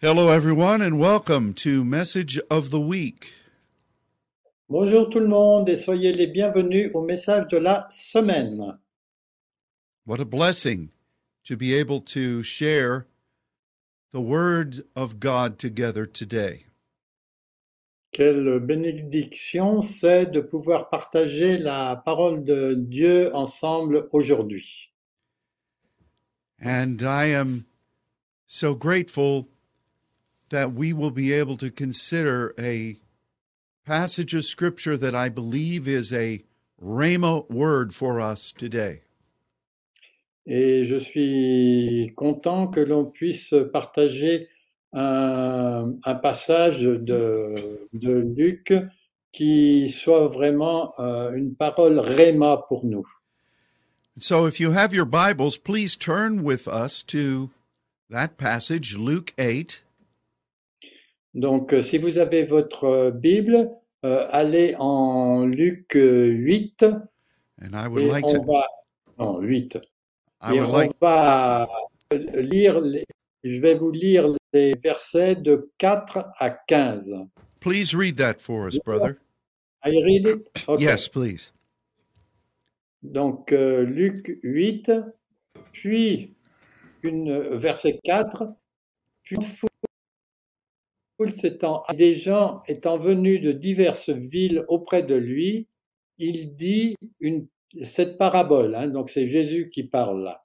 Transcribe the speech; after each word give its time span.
Hello, 0.00 0.28
everyone, 0.28 0.80
and 0.80 1.00
welcome 1.00 1.52
to 1.54 1.84
Message 1.84 2.38
of 2.48 2.70
the 2.70 2.78
Week. 2.78 3.34
Bonjour 4.68 5.10
tout 5.10 5.18
le 5.18 5.26
monde 5.26 5.68
et 5.68 5.76
soyez 5.76 6.12
les 6.12 6.28
bienvenus 6.28 6.92
au 6.94 7.02
message 7.02 7.48
de 7.48 7.56
la 7.56 7.84
semaine. 7.90 8.78
What 10.06 10.20
a 10.20 10.24
blessing 10.24 10.90
to 11.42 11.56
be 11.56 11.74
able 11.74 12.00
to 12.12 12.44
share 12.44 13.08
the 14.12 14.20
Word 14.20 14.84
of 14.94 15.18
God 15.18 15.58
together 15.58 16.06
today. 16.06 16.66
Quelle 18.12 18.60
bénédiction 18.60 19.80
c'est 19.80 20.26
de 20.26 20.40
pouvoir 20.40 20.90
partager 20.90 21.58
la 21.58 21.96
parole 21.96 22.44
de 22.44 22.74
Dieu 22.74 23.34
ensemble 23.34 24.08
aujourd'hui. 24.12 24.92
And 26.62 27.02
I 27.02 27.34
am 27.34 27.64
so 28.46 28.76
grateful 28.76 29.48
that 30.50 30.72
we 30.72 30.92
will 30.92 31.10
be 31.10 31.32
able 31.32 31.56
to 31.58 31.70
consider 31.70 32.54
a 32.58 32.96
passage 33.84 34.34
of 34.34 34.44
Scripture 34.44 34.96
that 34.96 35.14
I 35.14 35.28
believe 35.28 35.88
is 35.88 36.12
a 36.12 36.42
Rhema 36.82 37.48
word 37.50 37.94
for 37.94 38.20
us 38.20 38.52
today. 38.52 39.02
Et 40.46 40.84
je 40.86 40.98
suis 40.98 42.12
content 42.16 42.68
que 42.68 42.80
l'on 42.80 43.04
puisse 43.04 43.52
partager 43.72 44.48
un, 44.94 45.98
un 46.04 46.14
passage 46.14 46.82
de, 46.82 47.86
de 47.92 48.18
Luc 48.18 48.72
qui 49.32 49.88
soit 49.88 50.28
vraiment 50.28 50.92
euh, 50.98 51.32
une 51.34 51.54
parole 51.54 51.98
réma 51.98 52.64
pour 52.68 52.84
nous. 52.86 53.06
So 54.18 54.46
if 54.46 54.58
you 54.58 54.72
have 54.72 54.92
your 54.92 55.04
Bibles, 55.04 55.56
please 55.56 55.96
turn 55.96 56.42
with 56.42 56.66
us 56.66 57.02
to 57.04 57.50
that 58.10 58.36
passage, 58.36 58.96
Luke 58.96 59.32
8. 59.38 59.82
Donc, 61.34 61.72
euh, 61.72 61.82
si 61.82 61.98
vous 61.98 62.18
avez 62.18 62.44
votre 62.44 62.84
euh, 62.84 63.10
Bible, 63.10 63.70
euh, 64.04 64.26
allez 64.30 64.74
en 64.78 65.46
Luc 65.46 65.94
euh, 65.96 66.26
8 66.26 66.84
And 67.60 67.70
I 67.74 67.88
would 67.88 68.04
et 68.04 68.08
like 68.08 68.24
on 68.24 68.28
to 68.34 68.42
va 68.42 68.64
non 69.18 69.40
8 69.40 69.78
I 70.42 70.54
et 70.54 70.60
would 70.60 70.70
on 70.70 70.72
like 70.76 70.92
va 71.00 71.68
lire 72.12 72.80
les- 72.80 73.04
je 73.44 73.60
vais 73.60 73.74
vous 73.74 73.90
lire 73.90 74.28
les 74.52 74.74
versets 74.82 75.34
de 75.36 75.70
4 75.78 76.30
à 76.38 76.50
15. 76.50 77.14
please 77.60 77.94
read 77.94 78.16
that 78.16 78.34
for 78.38 78.66
us, 78.68 78.78
brother. 78.84 79.18
I 79.84 79.90
read 80.04 80.26
it? 80.26 80.48
Okay. 80.68 80.84
Yes, 80.84 81.08
please. 81.08 81.52
Donc 83.02 83.52
euh, 83.52 83.84
Luc 83.84 84.38
8 84.42 84.90
puis 85.72 86.34
une 87.02 87.56
verset 87.56 87.98
4 88.04 88.44
puis 89.22 89.36
des 91.94 92.14
gens 92.14 92.60
étant 92.68 92.96
venus 92.96 93.40
de 93.40 93.52
diverses 93.52 94.10
villes 94.10 94.64
auprès 94.68 95.02
de 95.02 95.14
lui, 95.14 95.68
il 96.18 96.54
dit 96.56 96.96
cette 97.82 98.18
parabole. 98.18 98.74
hein, 98.74 98.88
donc 98.88 99.10
c'est 99.10 99.26
Jésus 99.26 99.68
qui 99.70 99.84
parle 99.84 100.22
là. 100.22 100.44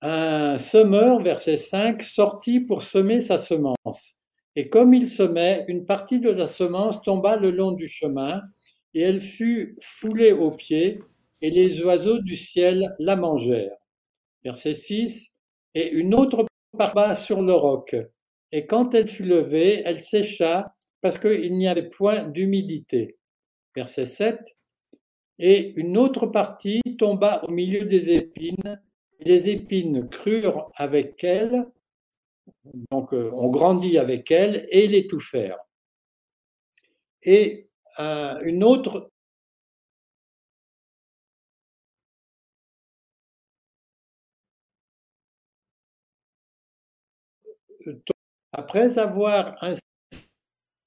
Un 0.00 0.58
semeur, 0.58 1.20
verset 1.22 1.56
5, 1.56 2.02
sortit 2.02 2.60
pour 2.60 2.84
semer 2.84 3.20
sa 3.20 3.36
semence. 3.36 4.22
Et 4.54 4.68
comme 4.68 4.94
il 4.94 5.08
semait, 5.08 5.64
une 5.68 5.86
partie 5.86 6.20
de 6.20 6.30
la 6.30 6.46
semence 6.46 7.02
tomba 7.02 7.36
le 7.36 7.50
long 7.50 7.72
du 7.72 7.88
chemin, 7.88 8.42
et 8.94 9.00
elle 9.00 9.20
fut 9.20 9.76
foulée 9.80 10.32
aux 10.32 10.52
pieds, 10.52 11.00
et 11.42 11.50
les 11.50 11.82
oiseaux 11.82 12.18
du 12.18 12.36
ciel 12.36 12.94
la 12.98 13.16
mangèrent. 13.16 13.76
Verset 14.44 14.74
6, 14.74 15.34
et 15.74 15.90
une 15.90 16.14
autre 16.14 16.46
parba 16.76 17.14
sur 17.14 17.42
le 17.42 17.54
roc. 17.54 17.96
Et 18.52 18.66
quand 18.66 18.94
elle 18.94 19.08
fut 19.08 19.24
levée, 19.24 19.82
elle 19.84 20.02
sécha 20.02 20.74
parce 21.00 21.18
qu'il 21.18 21.54
n'y 21.54 21.68
avait 21.68 21.88
point 21.88 22.24
d'humidité. 22.24 23.18
Verset 23.74 24.06
7. 24.06 24.56
Et 25.38 25.72
une 25.76 25.96
autre 25.96 26.26
partie 26.26 26.80
tomba 26.98 27.42
au 27.44 27.50
milieu 27.52 27.84
des 27.84 28.12
épines, 28.12 28.80
et 29.20 29.24
les 29.24 29.50
épines 29.50 30.08
crurent 30.08 30.70
avec 30.74 31.22
elle, 31.22 31.66
donc 32.90 33.12
euh, 33.14 33.30
on 33.34 33.48
grandit 33.48 33.98
avec 33.98 34.30
elle, 34.30 34.66
et 34.70 34.88
l'étouffèrent. 34.88 35.58
Et 37.22 37.68
euh, 38.00 38.40
une 38.42 38.64
autre 38.64 39.10
Après 48.58 48.98
avoir 48.98 49.56
ainsi 49.62 49.80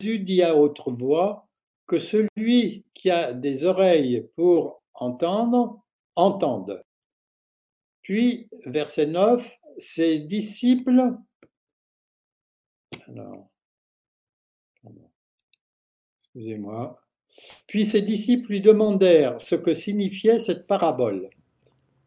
dit 0.02 0.44
à 0.44 0.58
haute 0.58 0.82
voix 0.88 1.48
que 1.88 2.00
celui 2.00 2.84
qui 2.94 3.10
a 3.10 3.32
des 3.32 3.64
oreilles 3.64 4.28
pour 4.36 4.84
entendre, 4.94 5.82
entende. 6.18 6.84
Puis, 8.02 8.50
verset 8.66 9.06
9, 9.06 9.58
ses 9.78 10.20
disciples, 10.20 11.16
puis 17.68 17.86
ses 17.86 18.02
disciples 18.02 18.50
lui 18.50 18.60
demandèrent 18.60 19.40
ce 19.40 19.56
que 19.56 19.74
signifiait 19.74 20.40
cette 20.40 20.68
parabole. 20.68 21.30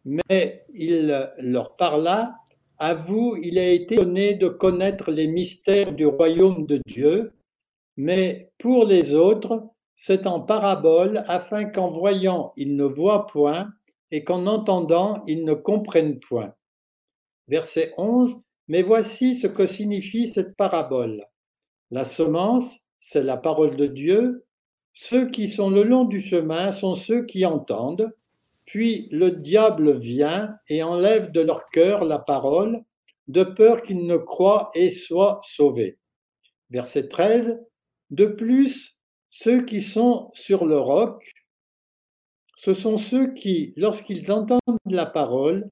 Mais 0.05 0.67
il 0.75 1.31
leur 1.39 1.75
parla 1.77 2.37
à 2.79 2.95
vous, 2.95 3.37
il 3.43 3.59
a 3.59 3.71
été 3.71 3.97
donné 3.97 4.35
de 4.35 4.49
connaître 4.49 5.11
les 5.11 5.29
mystères 5.29 5.93
du 5.93 6.07
royaume 6.07 6.67
de 6.67 6.81
Dieu, 6.87 7.33
mais 7.97 8.51
pour 8.59 8.85
les 8.85 9.15
autres, 9.15 9.69
c'est 9.97 10.27
en 10.27 10.41
parabole 10.41 11.23
afin 11.29 11.65
qu'en 11.65 11.91
voyant, 11.91 12.53
ils 12.57 12.77
ne 12.77 12.84
voient 12.84 13.27
point 13.27 13.69
et 14.11 14.25
qu'en 14.25 14.47
entendant, 14.47 15.23
ils 15.27 15.45
ne 15.45 15.55
comprennent 15.55 16.19
point. 16.19 16.55
Verset 17.49 17.93
11. 17.97 18.43
Mais 18.69 18.83
voici 18.83 19.34
ce 19.34 19.47
que 19.47 19.67
signifie 19.67 20.27
cette 20.27 20.57
parabole. 20.57 21.27
La 21.91 22.05
semence, 22.05 22.81
c'est 22.99 23.23
la 23.23 23.37
parole 23.37 23.77
de 23.77 23.87
Dieu. 23.87 24.47
Ceux 24.95 25.27
qui 25.27 25.49
sont 25.49 25.69
le 25.69 25.83
long 25.83 26.05
du 26.05 26.21
chemin 26.21 26.73
sont 26.73 26.95
ceux 26.95 27.27
qui 27.27 27.45
entendent. 27.45 28.11
Puis 28.75 29.07
le 29.12 29.31
diable 29.31 29.97
vient 29.97 30.59
et 30.69 30.83
enlève 30.83 31.31
de 31.31 31.41
leur 31.41 31.69
cœur 31.69 32.03
la 32.03 32.19
parole, 32.19 32.83
de 33.29 33.45
peur 33.45 33.83
qu'ils 33.83 34.05
ne 34.05 34.17
croient 34.17 34.69
et 34.75 34.91
soient 34.91 35.39
sauvés. 35.45 35.97
Verset 36.71 37.07
13. 37.07 37.63
De 38.11 38.27
plus, 38.27 38.99
ceux 39.29 39.65
qui 39.65 39.81
sont 39.81 40.29
sur 40.34 40.67
le 40.67 40.77
roc, 40.77 41.34
ce 42.57 42.75
sont 42.75 42.97
ceux 42.97 43.33
qui, 43.33 43.75
lorsqu'ils 43.77 44.33
entendent 44.33 44.59
la 44.87 45.07
parole, 45.07 45.71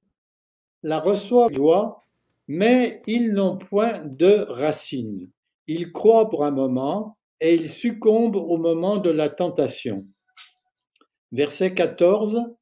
la 0.81 1.01
reçoivent 1.01 1.47
avec 1.47 1.57
joie, 1.57 2.05
mais 2.47 3.01
ils 3.05 3.33
n'ont 3.33 3.57
point 3.57 3.99
de 4.05 4.45
racines. 4.47 5.29
Ils 5.67 5.91
croient 5.91 6.29
pour 6.29 6.45
un 6.45 6.51
moment 6.51 7.17
et 7.41 7.53
ils 7.53 7.69
succombent 7.69 8.37
au 8.37 8.55
moment 8.55 8.95
de 8.95 9.09
la 9.09 9.27
tentation. 9.27 9.97
Verset 11.33 11.73
14. 11.73 12.55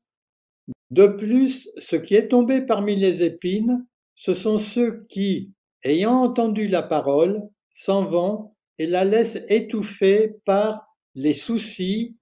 De 0.91 1.07
plus, 1.07 1.69
ce 1.77 1.95
qui 1.95 2.15
est 2.15 2.27
tombé 2.27 2.61
parmi 2.61 2.97
les 2.97 3.23
épines, 3.23 3.85
ce 4.13 4.33
sont 4.33 4.57
ceux 4.57 5.05
qui, 5.07 5.53
ayant 5.85 6.17
entendu 6.17 6.67
la 6.67 6.83
parole, 6.83 7.41
s'en 7.69 8.05
vont 8.05 8.51
et 8.77 8.87
la 8.87 9.05
laissent 9.05 9.41
étouffer 9.47 10.35
par 10.43 10.85
les 11.15 11.33
soucis 11.33 12.17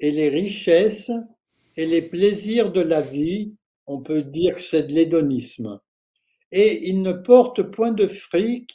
et 0.00 0.10
les 0.10 0.28
richesses 0.28 1.10
et 1.78 1.86
les 1.86 2.02
plaisirs 2.02 2.72
de 2.72 2.82
la 2.82 3.00
vie. 3.00 3.54
On 3.86 4.02
peut 4.02 4.22
dire 4.22 4.56
que 4.56 4.62
c'est 4.62 4.84
de 4.84 4.92
l'hédonisme. 4.92 5.80
Et 6.52 6.90
ils 6.90 7.00
ne 7.00 7.12
portent 7.12 7.62
point 7.62 7.92
de 7.92 8.06
fruits, 8.06 8.66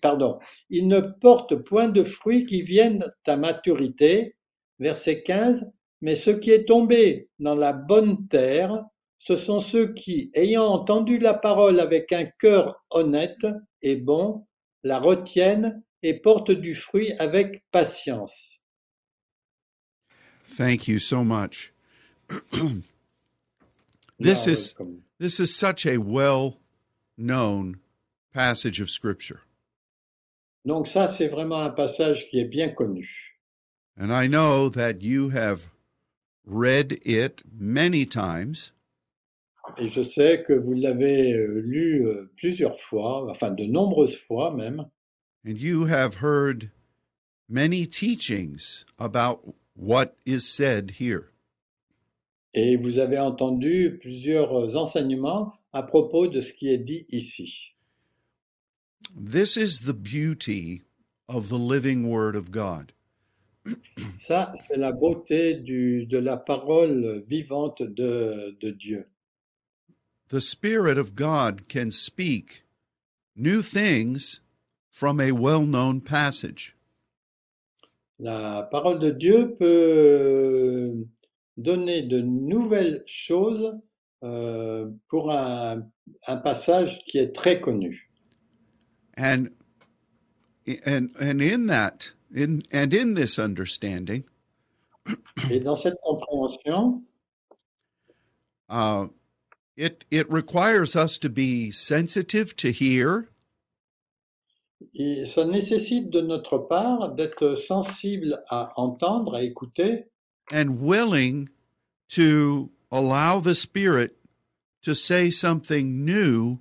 pardon, 0.00 0.38
ils 0.68 0.86
ne 0.86 1.00
portent 1.00 1.56
point 1.56 1.88
de 1.88 2.04
fruits 2.04 2.46
qui 2.46 2.62
viennent 2.62 3.04
à 3.26 3.36
maturité. 3.36 4.36
Verset 4.78 5.22
15. 5.22 5.72
Mais 6.00 6.14
ce 6.14 6.30
qui 6.30 6.50
est 6.50 6.66
tombé 6.66 7.28
dans 7.38 7.54
la 7.54 7.72
bonne 7.72 8.26
terre, 8.28 8.84
ce 9.18 9.36
sont 9.36 9.60
ceux 9.60 9.92
qui, 9.92 10.30
ayant 10.34 10.64
entendu 10.64 11.18
la 11.18 11.34
parole 11.34 11.78
avec 11.78 12.12
un 12.12 12.24
cœur 12.24 12.82
honnête 12.90 13.46
et 13.82 13.96
bon, 13.96 14.46
la 14.82 14.98
retiennent 14.98 15.82
et 16.02 16.14
portent 16.14 16.52
du 16.52 16.74
fruit 16.74 17.12
avec 17.18 17.62
patience. 17.70 18.62
Thank 20.56 20.88
you 20.88 20.98
so 20.98 21.22
much. 21.22 21.72
this 24.18 24.46
You're 24.46 24.54
is 24.54 24.74
welcome. 24.78 25.02
this 25.18 25.38
is 25.38 25.54
such 25.54 25.84
a 25.86 25.98
well-known 25.98 27.80
passage 28.32 28.80
of 28.80 28.90
scripture. 28.90 29.40
Donc 30.64 30.88
ça, 30.88 31.08
c'est 31.08 31.28
vraiment 31.28 31.60
un 31.62 31.70
passage 31.70 32.28
qui 32.28 32.38
est 32.40 32.48
bien 32.48 32.70
connu. 32.70 33.38
And 33.98 34.10
I 34.10 34.28
know 34.28 34.70
that 34.70 35.02
you 35.02 35.30
have 35.30 35.68
read 36.46 36.98
it 37.04 37.42
many 37.52 38.06
times 38.06 38.72
Et 39.78 39.88
je 39.88 40.02
sais 40.02 40.42
que 40.42 40.52
vous 40.52 40.72
l'avez 40.74 41.32
euh, 41.32 41.60
lu 41.60 42.06
euh, 42.06 42.30
plusieurs 42.36 42.78
fois, 42.78 43.30
enfin 43.30 43.52
de 43.52 43.64
nombreuses 43.64 44.16
fois 44.16 44.52
même, 44.54 44.86
and 45.46 45.58
you 45.58 45.86
have 45.86 46.16
heard 46.16 46.70
many 47.48 47.86
teachings 47.86 48.84
about 48.98 49.54
what 49.76 50.16
is 50.26 50.40
said 50.40 50.92
here. 50.98 51.32
et 52.54 52.76
vous 52.76 52.98
avez 52.98 53.18
entendu 53.18 53.98
plusieurs 54.00 54.76
enseignements 54.76 55.52
à 55.72 55.84
propos 55.84 56.26
de 56.26 56.40
ce 56.40 56.52
qui 56.52 56.68
est 56.68 56.78
dit 56.78 57.06
ici. 57.10 57.74
This 59.16 59.56
is 59.56 59.80
the 59.86 59.94
beauty 59.94 60.82
of 61.28 61.48
the 61.48 61.58
living 61.58 62.08
Word 62.08 62.34
of 62.34 62.50
God. 62.50 62.92
Ça, 64.16 64.52
c'est 64.54 64.76
la 64.76 64.92
beauté 64.92 65.54
du, 65.54 66.06
de 66.06 66.18
la 66.18 66.36
parole 66.36 67.24
vivante 67.28 67.82
de, 67.82 68.56
de 68.60 68.70
Dieu. 68.70 69.06
The 70.28 70.40
Spirit 70.40 70.98
of 70.98 71.14
God 71.14 71.68
can 71.68 71.90
speak 71.90 72.64
new 73.36 73.62
things 73.62 74.40
from 74.90 75.20
a 75.20 75.32
well 75.32 75.66
known 75.66 76.00
passage. 76.00 76.76
La 78.18 78.62
parole 78.70 78.98
de 78.98 79.10
Dieu 79.10 79.56
peut 79.58 81.06
donner 81.56 82.02
de 82.02 82.20
nouvelles 82.20 83.02
choses 83.06 83.78
euh, 84.22 84.90
pour 85.08 85.32
un, 85.32 85.88
un 86.26 86.36
passage 86.36 86.98
qui 87.06 87.18
est 87.18 87.34
très 87.34 87.60
connu. 87.60 88.10
And 89.16 89.48
and 90.86 91.10
and 91.20 91.40
in 91.40 91.66
that 91.66 92.12
in 92.34 92.62
and 92.72 92.94
in 92.94 93.14
this 93.14 93.38
understanding, 93.38 94.24
Et 95.50 95.60
dans 95.60 95.80
cette 95.80 95.96
compréhension, 96.04 97.02
uh, 98.68 99.06
it 99.76 100.04
it 100.10 100.30
requires 100.30 100.94
us 100.94 101.18
to 101.18 101.28
be 101.28 101.70
sensitive 101.70 102.54
to 102.56 102.70
hear 102.70 103.28
et 104.94 105.26
ça 105.26 105.44
nécessite 105.44 106.10
de 106.10 106.20
notre 106.20 106.58
part 106.58 107.14
d'être 107.14 107.54
sensible 107.54 108.42
à 108.48 108.72
entendre, 108.76 109.36
à 109.36 109.42
écouter, 109.42 110.06
and 110.52 110.80
willing 110.80 111.48
to 112.08 112.70
allow 112.90 113.40
the 113.40 113.54
Spirit 113.54 114.16
to 114.82 114.94
say 114.94 115.30
something 115.30 116.04
new 116.04 116.58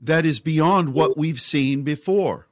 that 0.00 0.26
is 0.26 0.40
beyond 0.40 0.92
what 0.92 1.16
we've 1.16 1.40
seen 1.40 1.82
before. 1.82 2.48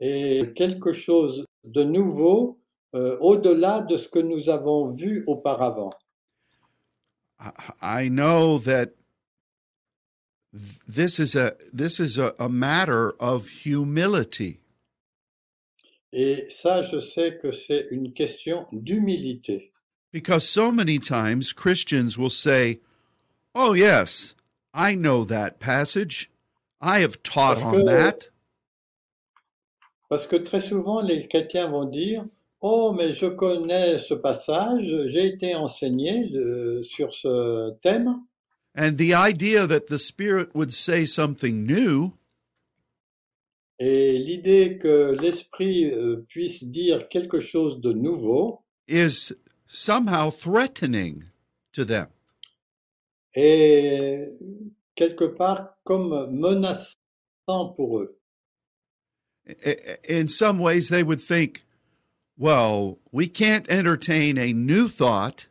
Et 0.00 0.52
quelque 0.54 0.92
chose 0.92 1.44
de 1.64 1.84
nouveau 1.84 2.58
euh, 2.94 3.18
au-delà 3.20 3.82
de 3.82 3.96
ce 3.96 4.08
que 4.08 4.18
nous 4.18 4.48
avons 4.48 4.90
vu 4.92 5.24
auparavant. 5.26 5.90
I- 7.82 8.08
know 8.08 8.58
that 8.58 8.94
th- 10.52 10.80
this 10.88 11.18
is 11.18 11.36
a 11.36 11.54
this 11.72 12.00
is 12.00 12.18
a, 12.18 12.34
a 12.38 12.48
matter 12.48 13.12
of 13.20 13.48
humility. 13.64 14.60
Et 16.12 16.46
ça, 16.48 16.82
je 16.82 17.00
sais 17.00 17.36
que 17.40 17.52
c'est 17.52 17.86
une 17.90 18.12
question 18.14 18.66
d'humilité. 18.72 19.70
Because 20.10 20.48
so 20.48 20.72
many 20.72 20.98
times 20.98 21.52
Christians 21.52 22.16
will 22.16 22.30
say, 22.30 22.80
Oh, 23.54 23.74
yes, 23.74 24.34
I 24.72 24.94
know 24.94 25.24
that 25.24 25.60
passage. 25.60 26.30
I 26.80 27.00
have 27.00 27.22
taught 27.22 27.58
Parce 27.58 27.64
on 27.64 27.72
que- 27.72 27.84
that. 27.84 28.28
Parce 30.08 30.26
que 30.26 30.36
très 30.36 30.60
souvent, 30.60 31.00
les 31.02 31.28
chrétiens 31.28 31.68
vont 31.68 31.84
dire, 31.84 32.24
Oh, 32.60 32.92
mais 32.96 33.12
je 33.12 33.26
connais 33.26 33.98
ce 33.98 34.14
passage, 34.14 34.84
j'ai 35.08 35.26
été 35.26 35.54
enseigné 35.54 36.26
de- 36.28 36.80
sur 36.82 37.12
ce 37.14 37.70
thème. 37.82 38.16
And 38.76 38.94
the 38.96 39.12
idea 39.14 39.66
that 39.66 39.86
the 39.88 39.98
Spirit 39.98 40.48
would 40.54 40.70
say 40.72 41.06
something 41.06 41.64
new 41.66 42.12
Et 43.78 44.18
l'idée 44.18 44.78
que 44.78 45.12
l'esprit 45.20 45.90
euh, 45.92 46.24
puisse 46.28 46.64
dire 46.64 47.08
quelque 47.08 47.40
chose 47.40 47.80
de 47.80 47.92
nouveau 47.92 48.60
is 48.88 49.32
somehow 49.66 50.30
threatening 50.32 51.22
to 51.72 51.84
them. 51.84 52.06
est 53.34 54.32
quelque 54.96 55.24
part 55.24 55.76
comme 55.84 56.28
menaçant 56.32 57.68
pour 57.76 58.00
eux. 58.00 58.17
In 60.08 60.28
some 60.28 60.58
ways, 60.58 60.88
they 60.88 61.02
would 61.02 61.20
think, 61.20 61.64
well, 62.36 62.98
we 63.12 63.28
can't 63.28 63.68
entertain 63.70 64.38
a 64.38 64.52
new 64.52 64.88
thought. 64.88 65.46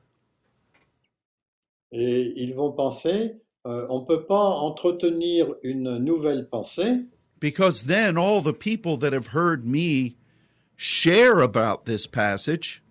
Et 1.92 2.34
ils 2.36 2.54
vont 2.54 2.74
penser, 2.74 3.38
euh, 3.66 3.88
on 3.90 4.06
peut 4.06 4.26
pas 4.26 4.36
entretenir 4.36 5.56
une 5.64 5.98
nouvelle 5.98 6.48
pensée. 6.50 7.06
Because 7.40 7.84
then 7.84 8.18
all 8.18 8.42
the 8.42 8.54
people 8.54 8.98
that 8.98 9.14
have 9.14 9.28
heard 9.28 9.66
me 9.66 10.18
share 10.76 11.40
about 11.40 11.86
this 11.86 12.08
passage. 12.08 12.82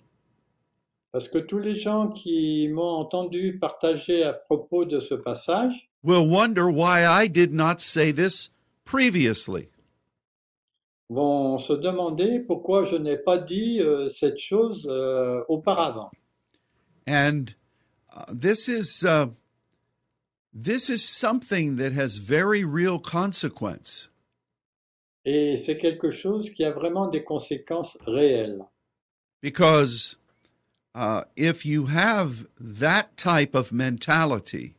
Parce 1.13 1.29
que 1.29 1.39
tous 1.39 1.59
les 1.59 1.75
gens 1.75 2.09
qui 2.09 2.69
m'ont 2.69 3.01
entendu 3.01 3.59
partager 3.59 4.23
à 4.23 4.33
propos 4.35 4.85
de 4.85 5.01
ce 5.01 5.15
passage 5.15 5.89
will 6.03 6.27
wonder 6.27 6.71
why 6.71 7.07
I 7.07 7.27
did 7.27 7.53
not 7.53 7.81
say 7.81 8.13
this 8.13 8.51
previously. 8.85 9.69
Vont 11.09 11.59
se 11.59 11.73
demander 11.73 12.41
pourquoi 12.41 12.85
je 12.85 12.97
n'ai 12.97 13.17
pas 13.17 13.39
dit 13.39 13.81
euh, 13.81 14.09
cette 14.09 14.39
chose 14.39 14.87
euh, 14.91 15.43
auparavant. 15.49 16.11
And 17.07 17.55
uh, 18.13 18.25
this 18.33 18.69
is 18.69 19.05
uh, 19.05 19.29
this 20.53 20.89
is 20.89 21.05
something 21.05 21.77
that 21.77 21.93
has 21.93 22.19
very 22.19 22.65
real 22.65 22.99
consequence. 22.99 24.11
Et 25.25 25.57
c'est 25.57 25.77
quelque 25.77 26.11
chose 26.11 26.51
qui 26.51 26.65
a 26.65 26.71
vraiment 26.71 27.09
des 27.09 27.25
conséquences 27.25 27.99
réelles. 28.07 28.65
Because 29.43 30.17
uh, 30.95 31.23
if 31.37 31.65
you 31.67 31.87
have 31.87 32.47
that 32.59 33.17
type 33.17 33.55
of 33.55 33.73
mentality, 33.73 34.75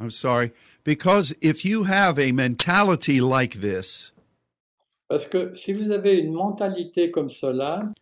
I'm 0.00 0.10
sorry, 0.10 0.52
because 0.82 1.34
if 1.42 1.64
you 1.64 1.84
have 1.84 2.18
a 2.18 2.32
mentality 2.32 3.20
like 3.20 3.60
this, 3.60 4.12
Parce 5.08 5.26
que 5.26 5.56
si 5.56 5.72
vous 5.72 5.90
avez 5.90 6.18
une 6.20 6.32
mentalité 6.32 7.10
comme 7.10 7.28
cela, 7.28 7.92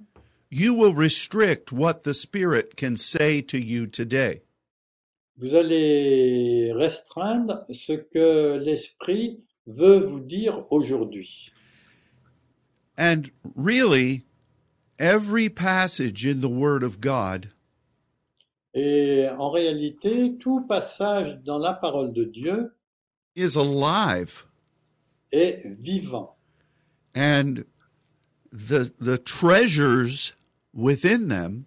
you 0.51 0.75
will 0.75 0.95
restrict 0.95 1.73
what 1.73 2.05
the 2.05 2.13
Spirit 2.15 2.77
can 2.77 2.97
say 2.97 3.41
to 3.43 3.59
you 3.59 3.87
today. 3.87 4.43
vous 5.39 5.55
allez 5.55 6.73
restreindre 6.73 7.65
ce 7.71 7.93
que 7.93 8.59
l'esprit 8.59 9.41
veut 9.67 10.01
vous 10.01 10.21
dire 10.21 10.65
aujourd'hui. 10.71 11.51
And 12.97 13.31
really, 13.55 14.25
every 14.99 15.49
passage 15.49 16.27
in 16.27 16.41
the 16.41 16.49
Word 16.49 16.83
of 16.83 17.01
God 17.01 17.51
Et 18.75 19.29
en 19.39 19.51
réalité, 19.51 20.37
tout 20.39 20.61
passage 20.67 21.39
dans 21.45 21.59
la 21.59 21.75
parole 21.75 22.13
de 22.13 22.25
Dieu 22.25 22.75
is 23.35 23.57
alive. 23.57 24.45
est 25.33 25.67
vivant. 25.67 26.37
And 27.15 27.65
the, 28.53 28.93
the 28.99 29.19
treasures 29.19 30.33
within 30.73 31.29
them 31.29 31.67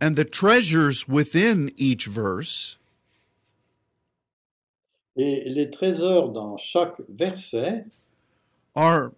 and 0.00 0.16
the 0.16 0.24
treasures 0.24 1.06
within 1.08 1.70
each 1.76 2.06
verse 2.06 2.78
Et 5.16 5.48
les 5.48 5.68
trésors 5.68 6.30
dans 6.30 6.56
chaque 6.56 7.00
verset 7.08 7.84
are 8.78 9.12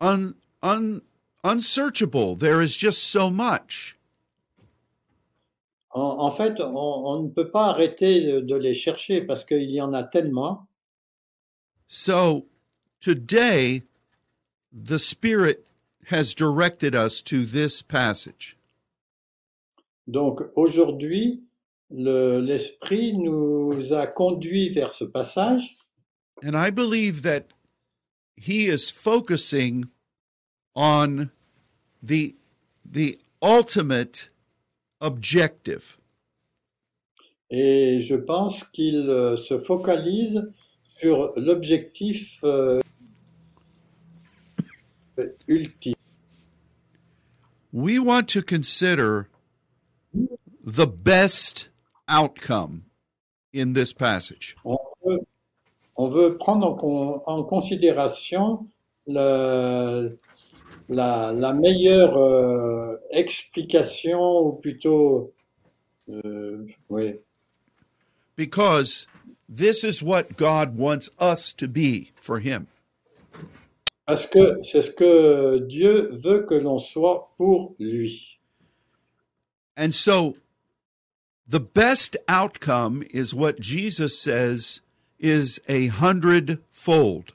un, 0.00 0.34
un, 0.62 1.00
unsearchable. 1.44 2.34
There 2.34 2.60
is 2.60 2.76
just 2.76 3.04
so 3.04 3.30
much. 3.30 3.96
En, 5.92 6.18
en 6.26 6.30
fait, 6.32 6.60
on, 6.60 6.74
on 6.74 7.22
ne 7.24 7.28
peut 7.28 7.50
pas 7.50 7.68
arrêter 7.70 8.20
de, 8.20 8.40
de 8.40 8.56
les 8.56 8.74
chercher 8.74 9.22
parce 9.22 9.44
qu'il 9.44 9.70
y 9.70 9.80
en 9.80 9.92
a 9.94 10.02
tellement. 10.02 10.66
So 11.88 12.46
today, 13.00 13.82
the 14.72 14.98
Spirit 14.98 15.64
has 16.06 16.34
directed 16.34 16.94
us 16.94 17.22
to 17.22 17.44
this 17.44 17.82
passage. 17.82 18.56
Donc 20.08 20.40
aujourd'hui, 20.56 21.42
le- 21.90 22.40
l'Esprit 22.40 23.12
nous 23.16 23.92
a 23.92 24.06
conduits 24.08 24.70
vers 24.70 24.92
ce 24.92 25.04
passage 25.04 25.76
And 26.42 26.56
I 26.56 26.70
believe 26.70 27.22
that 27.22 27.52
he 28.40 28.66
is 28.66 28.90
focusing 28.90 29.90
on 30.74 31.30
the 32.02 32.34
the 32.84 33.18
ultimate 33.42 34.30
objective. 35.00 35.98
Et 37.50 38.00
je 38.00 38.14
pense 38.14 38.64
qu'il 38.64 39.10
euh, 39.10 39.36
se 39.36 39.58
focalise 39.58 40.50
sur 40.96 41.32
l'objectif 41.36 42.38
euh, 42.44 42.80
ultime. 45.48 45.94
We 47.72 47.98
want 47.98 48.28
to 48.28 48.42
consider 48.42 49.28
the 50.64 50.86
best 50.86 51.70
outcome 52.08 52.84
in 53.52 53.74
this 53.74 53.92
passage. 53.92 54.56
On 54.64 54.78
veut, 55.04 55.20
on 56.00 56.08
veut 56.08 56.38
prendre 56.38 56.66
en, 56.66 56.74
con- 56.74 57.22
en 57.26 57.42
considération 57.44 58.66
le- 59.06 60.18
la, 60.88 61.32
la 61.32 61.52
meilleure 61.52 62.16
euh, 62.16 62.96
explication, 63.12 64.20
ou 64.40 64.52
plutôt, 64.54 65.32
euh, 66.08 66.66
oui, 66.88 67.20
because 68.36 69.06
this 69.48 69.84
is 69.84 70.02
what 70.02 70.36
God 70.36 70.76
wants 70.78 71.10
us 71.20 71.52
to 71.52 71.68
be 71.68 72.10
for 72.14 72.38
Him. 72.40 72.66
parce 74.06 74.26
que 74.26 74.56
c'est 74.62 74.82
ce 74.82 74.90
que 74.90 75.58
Dieu 75.68 76.10
veut 76.24 76.44
que 76.44 76.54
l'on 76.54 76.78
soit 76.78 77.30
pour 77.36 77.74
lui. 77.78 78.38
And 79.76 79.92
so 79.94 80.34
the 81.48 81.60
best 81.60 82.16
outcome 82.26 83.04
is 83.12 83.32
what 83.34 83.60
Jesus 83.60 84.18
says 84.18 84.80
is 85.20 85.60
a 85.68 85.88
hundredfold. 85.88 87.32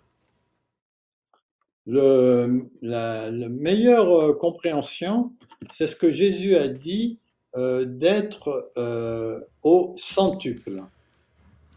Le, 1.88 2.68
la, 2.82 3.30
la 3.30 3.50
meilleure 3.50 4.12
euh, 4.12 4.34
compréhension, 4.34 5.32
c'est 5.72 5.88
ce 5.88 5.96
que 5.96 6.12
Jésus 6.12 6.56
a 6.56 6.68
dit 6.68 7.20
euh, 7.56 7.86
d'être 7.86 8.72
euh, 8.78 9.40
au 9.62 9.94
centuple. 9.98 10.82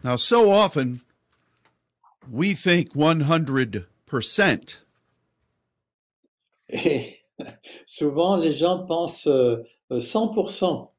Now, 0.03 0.15
so 0.15 0.51
often 0.51 1.01
we 2.31 2.53
think 2.55 2.95
100%, 2.95 3.85
Et 6.69 7.17
souvent, 7.85 8.37
les 8.37 8.53
gens 8.53 8.85
pensent 8.85 9.27
euh, 9.27 9.57
euh, 9.91 10.01
100%, 10.01 10.89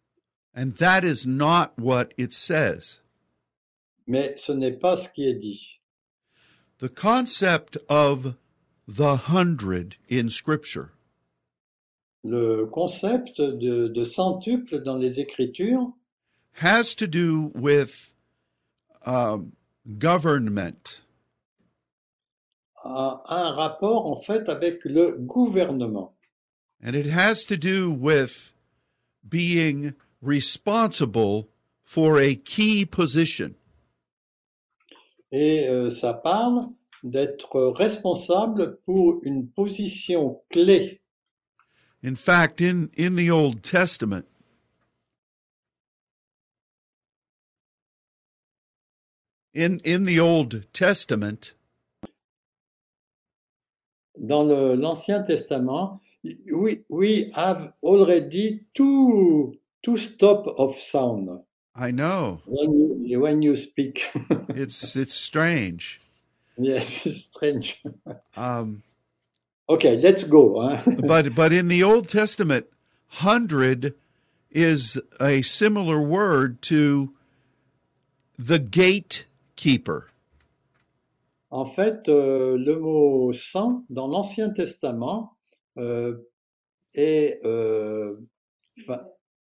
and 0.55 0.75
that 0.77 1.05
is 1.05 1.27
not 1.27 1.73
what 1.79 2.13
it 2.17 2.33
says. 2.33 3.01
Mais 4.11 4.35
ce 4.37 4.51
n'est 4.51 4.73
pas 4.77 4.97
ce 4.97 5.09
qui 5.09 5.25
est 5.29 5.35
dit. 5.35 5.81
The 6.79 6.89
concept 6.89 7.79
of 7.89 8.35
the 8.89 9.29
hundred 9.29 9.97
in 10.11 10.29
Scripture 10.29 10.91
Le 12.25 12.67
concept 12.67 13.41
de, 13.41 13.89
de 13.89 14.05
centuple 14.05 14.83
dans 14.83 14.99
les 14.99 15.21
Écritures 15.21 15.93
has 16.55 16.95
to 16.97 17.07
do 17.07 17.53
with 17.55 18.15
um, 19.07 19.53
government. 19.99 21.03
a 22.83 23.23
un 23.29 23.53
rapport 23.53 24.07
en 24.07 24.17
fait 24.17 24.49
avec 24.49 24.85
le 24.85 25.17
gouvernement. 25.19 26.15
And 26.83 26.97
it 26.97 27.07
has 27.07 27.45
to 27.45 27.57
do 27.57 27.91
with 27.91 28.55
being 29.27 29.95
responsible 30.21 31.49
for 31.85 32.19
a 32.19 32.35
key 32.35 32.85
position. 32.85 33.55
Et 35.33 35.69
euh, 35.69 35.91
ça 35.91 36.15
parle 36.15 36.65
d'être 37.03 37.61
responsable 37.61 38.79
pour 38.85 39.21
une 39.25 39.49
position 39.49 40.43
clé. 40.51 41.01
In 42.03 42.17
fact, 42.17 42.61
in, 42.61 42.89
in 42.99 43.15
the 43.15 43.31
Old 43.31 43.63
Testament, 43.63 44.25
in, 49.55 49.79
in 49.85 50.05
the 50.07 50.19
Old 50.19 50.67
Testament, 50.73 51.55
Dans 54.19 54.45
l'Ancien 54.45 55.23
Testament, 55.23 56.01
we, 56.53 56.85
we 56.91 57.31
have 57.35 57.73
already 57.83 58.67
two, 58.75 59.55
two 59.83 59.97
stop 59.97 60.47
of 60.59 60.77
sound 60.77 61.41
I 61.81 61.91
know 61.93 62.43
when 62.45 63.01
you, 63.07 63.21
when 63.21 63.41
you 63.41 63.57
speak. 63.57 64.11
it's 64.51 64.97
it's 64.97 65.15
strange. 65.15 65.99
yes, 66.59 67.07
it's 67.07 67.23
strange. 67.33 67.83
Um, 68.37 68.83
Okay, 69.69 69.97
let's 70.03 70.25
go. 70.25 70.61
hein. 70.61 71.01
but 71.07 71.35
but 71.35 71.53
in 71.53 71.69
the 71.69 71.83
Old 71.83 72.09
Testament, 72.09 72.67
hundred 73.09 73.95
is 74.51 75.01
a 75.21 75.43
similar 75.43 76.01
word 76.03 76.61
to 76.63 77.15
the 78.37 78.59
gatekeeper. 78.59 80.09
En 81.53 81.65
fait, 81.65 82.09
euh, 82.09 82.57
le 82.59 82.79
mot 82.81 83.33
sang 83.33 83.85
dans 83.89 84.09
l'Ancien 84.09 84.53
Testament 84.53 85.37
euh, 85.79 86.17
est, 86.95 87.41
euh, 87.45 88.17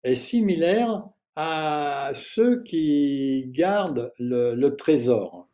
est 0.03 0.15
similaire 0.15 1.03
à 1.35 2.11
ceux 2.13 2.61
qui 2.63 3.47
gardent 3.49 4.11
le, 4.19 4.55
le 4.55 4.75
trésor. 4.75 5.47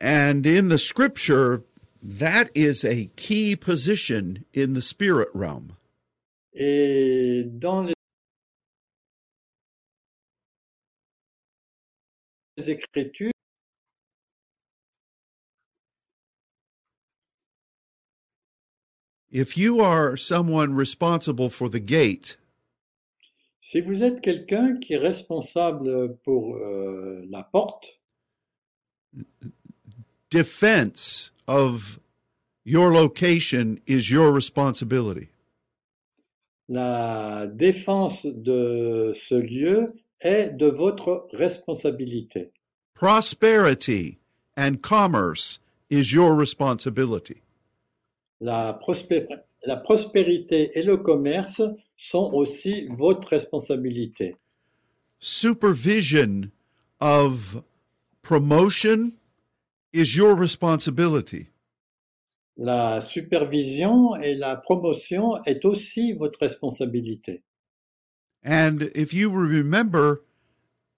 And 0.00 0.46
in 0.46 0.68
the 0.68 0.78
scripture, 0.78 1.64
that 2.02 2.50
is 2.54 2.84
a 2.84 3.10
key 3.16 3.56
position 3.56 4.44
in 4.54 4.74
the 4.74 4.82
spirit 4.82 5.28
realm. 5.34 5.76
Et 6.54 7.44
dans 7.44 7.82
les 7.84 7.94
Écritures, 12.70 13.32
If 19.30 19.58
you 19.58 19.80
are 19.80 20.16
someone 20.16 20.74
responsible 20.74 21.50
for 21.50 21.68
the 21.68 21.80
gate, 21.80 22.38
si 23.70 23.82
vous 23.82 24.02
êtes 24.02 24.22
quelqu'un 24.22 24.78
qui 24.78 24.94
est 24.94 25.04
responsable 25.12 26.16
pour 26.24 26.56
euh, 26.56 27.22
la 27.28 27.42
porte, 27.42 28.00
defense 30.30 31.34
of 31.46 32.00
your 32.64 32.90
location 32.90 33.76
is 33.86 34.10
your 34.10 34.32
responsibility. 34.32 35.28
la 36.70 37.46
défense 37.46 38.24
de 38.24 39.12
ce 39.14 39.34
lieu 39.34 39.92
est 40.22 40.48
de 40.48 40.66
votre 40.66 41.26
responsabilité. 41.34 42.50
Prosperity 42.94 44.18
and 44.56 44.80
commerce 44.80 45.60
is 45.90 46.14
your 46.14 46.34
responsibility. 46.34 47.42
La, 48.40 48.72
prospé- 48.82 49.28
la 49.66 49.76
prospérité 49.76 50.70
et 50.78 50.82
le 50.82 50.96
commerce 50.96 51.60
sont 51.98 52.30
aussi 52.32 52.88
votre 52.96 53.28
responsabilité. 53.28 54.36
Supervision 55.18 56.52
of 57.00 57.62
promotion 58.22 59.12
is 59.92 60.16
your 60.16 60.34
responsibility. 60.34 61.48
La 62.56 63.00
supervision 63.00 64.16
et 64.16 64.34
la 64.36 64.56
promotion 64.56 65.42
est 65.44 65.64
aussi 65.64 66.12
votre 66.12 66.38
responsabilité. 66.40 67.42
And 68.44 68.90
if 68.94 69.12
you 69.12 69.30
remember 69.30 70.22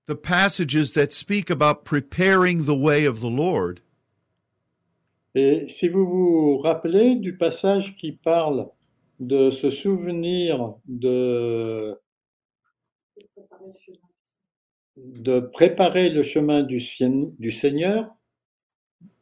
the 0.07 0.15
passages 0.15 0.93
that 0.93 1.13
speak 1.13 1.51
about 1.51 1.85
preparing 1.85 2.67
the 2.67 2.77
way 2.77 3.07
of 3.07 3.21
the 3.21 3.31
Lord, 3.31 3.81
Et 5.35 5.69
si 5.69 5.89
vous 5.89 6.07
vous 6.07 6.59
rappelez 6.59 7.15
du 7.15 7.37
passage 7.37 7.97
qui 7.97 8.13
parle 8.13 8.69
de 9.21 9.51
se 9.51 9.71
souvenir 9.71 10.75
de, 10.87 11.95
de 14.97 15.41
préparer 15.41 16.11
le 16.11 16.23
chemin 16.23 16.63
du, 16.63 16.81
Sien- 16.81 17.31
du 17.39 17.51
Seigneur, 17.51 18.17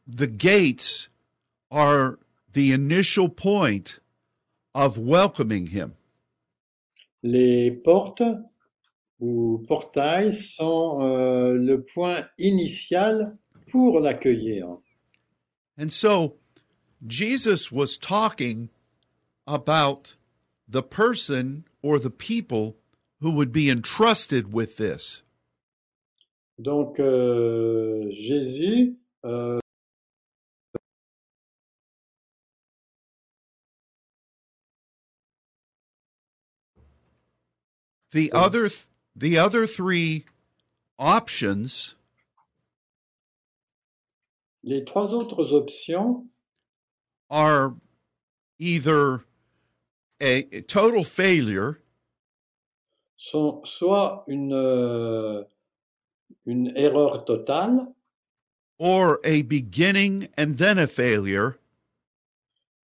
the 0.07 0.25
gates 0.27 1.09
are 1.69 2.17
the 2.53 2.71
initial 2.71 3.29
point 3.29 3.99
of 4.73 4.97
welcoming 4.97 5.67
him. 5.67 5.93
les 7.21 7.69
portes 7.71 8.23
ou 9.19 9.65
portails 9.67 10.31
sont 10.33 11.01
euh, 11.01 11.53
le 11.55 11.83
point 11.83 12.25
initial 12.37 13.37
pour 13.69 13.99
l'accueillir. 13.99 14.77
And 15.77 15.89
so 15.89 16.37
Jesus 17.05 17.71
was 17.73 17.97
talking 17.97 18.69
about 19.49 20.15
the 20.67 20.83
person 20.83 21.65
or 21.81 21.97
the 21.97 22.11
people 22.11 22.77
who 23.19 23.31
would 23.31 23.51
be 23.51 23.69
entrusted 23.69 24.53
with 24.53 24.77
this. 24.77 25.23
Donc 26.61 26.99
euh, 26.99 28.09
Jésus 28.11 28.95
euh, 29.25 29.59
the 38.11 38.31
other 38.31 38.67
th- 38.67 38.87
the 39.15 39.37
other 39.37 39.65
three 39.65 40.25
options 40.97 41.95
les 44.63 44.83
trois 44.83 45.13
autres 45.13 45.53
options 45.53 46.25
are 47.29 47.75
either 48.57 49.23
a, 50.21 50.47
a 50.51 50.61
total 50.61 51.03
failure. 51.03 51.81
Sont 53.17 53.61
soit 53.65 54.23
une, 54.27 54.53
euh, 54.53 55.43
une 56.45 56.71
erreur 56.75 57.25
totale. 57.25 57.87
Or 58.77 59.19
a 59.25 59.41
beginning 59.41 60.29
and 60.37 60.57
then 60.57 60.77
a 60.77 60.87
failure. 60.87 61.59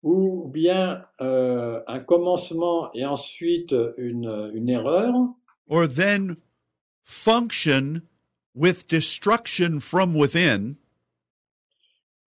Ou 0.03 0.49
bien 0.49 1.05
euh, 1.21 1.83
un 1.87 1.99
commencement 2.01 2.91
et 2.95 3.05
ensuite 3.05 3.75
une, 3.99 4.51
une 4.55 4.69
erreur. 4.69 5.13
Or 5.69 5.87
then 5.89 6.37
function 7.03 8.03
with 8.55 8.87
destruction 8.89 9.81
from 9.81 10.15
within. 10.15 10.77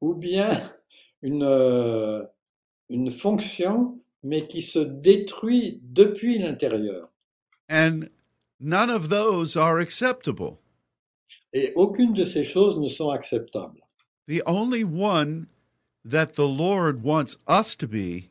Ou 0.01 0.13
bien 0.13 0.71
une, 1.21 1.43
euh, 1.43 2.23
une 2.89 3.09
fonction 3.09 4.02
mais 4.23 4.47
qui 4.47 4.61
se 4.61 4.79
détruit 4.79 5.79
depuis 5.83 6.37
l'intérieur. 6.39 7.09
and 7.69 8.09
none 8.59 8.89
of 8.89 9.09
those 9.09 9.55
are 9.57 9.79
acceptable. 9.79 10.57
Et 11.53 11.71
aucune 11.75 12.13
de 12.13 12.25
ces 12.25 12.43
choses 12.43 12.77
ne 12.79 12.87
sont 12.87 13.09
acceptables. 13.09 13.79
The 14.27 14.41
only 14.45 14.83
one 14.83 15.47
that 16.05 16.33
the 16.33 16.47
Lord 16.47 17.03
wants 17.03 17.37
us 17.47 17.75
to 17.77 17.87
be 17.87 18.29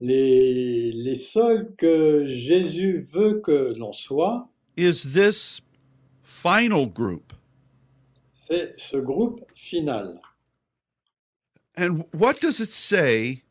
Les, 0.00 0.92
les 0.92 1.14
seuls 1.14 1.72
que 1.78 2.26
Jésus 2.28 3.00
veut 3.12 3.40
que 3.40 3.72
l'on 3.78 3.92
soit, 3.92 4.48
is 4.76 5.12
this 5.14 5.60
final 6.22 6.86
group. 6.86 7.32
c'est 8.32 8.74
ce 8.78 8.96
groupe 8.98 9.40
final. 9.54 10.20
And 11.76 12.04
what 12.12 12.40
does 12.40 12.60
it 12.60 12.70
say 12.72 13.43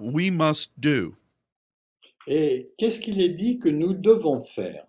we 0.00 0.30
must 0.30 0.70
do? 0.78 1.16
Et 2.26 2.70
qu'est-ce 2.78 3.00
qu'il 3.00 3.20
est 3.20 3.30
dit 3.34 3.58
que 3.58 3.68
nous 3.68 3.94
devons 3.94 4.40
faire? 4.40 4.86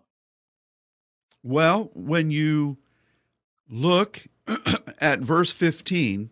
Well, 1.44 1.90
when 1.96 2.30
you 2.32 2.78
look 3.70 4.28
at 5.00 5.20
verse 5.22 5.52
15, 5.52 6.30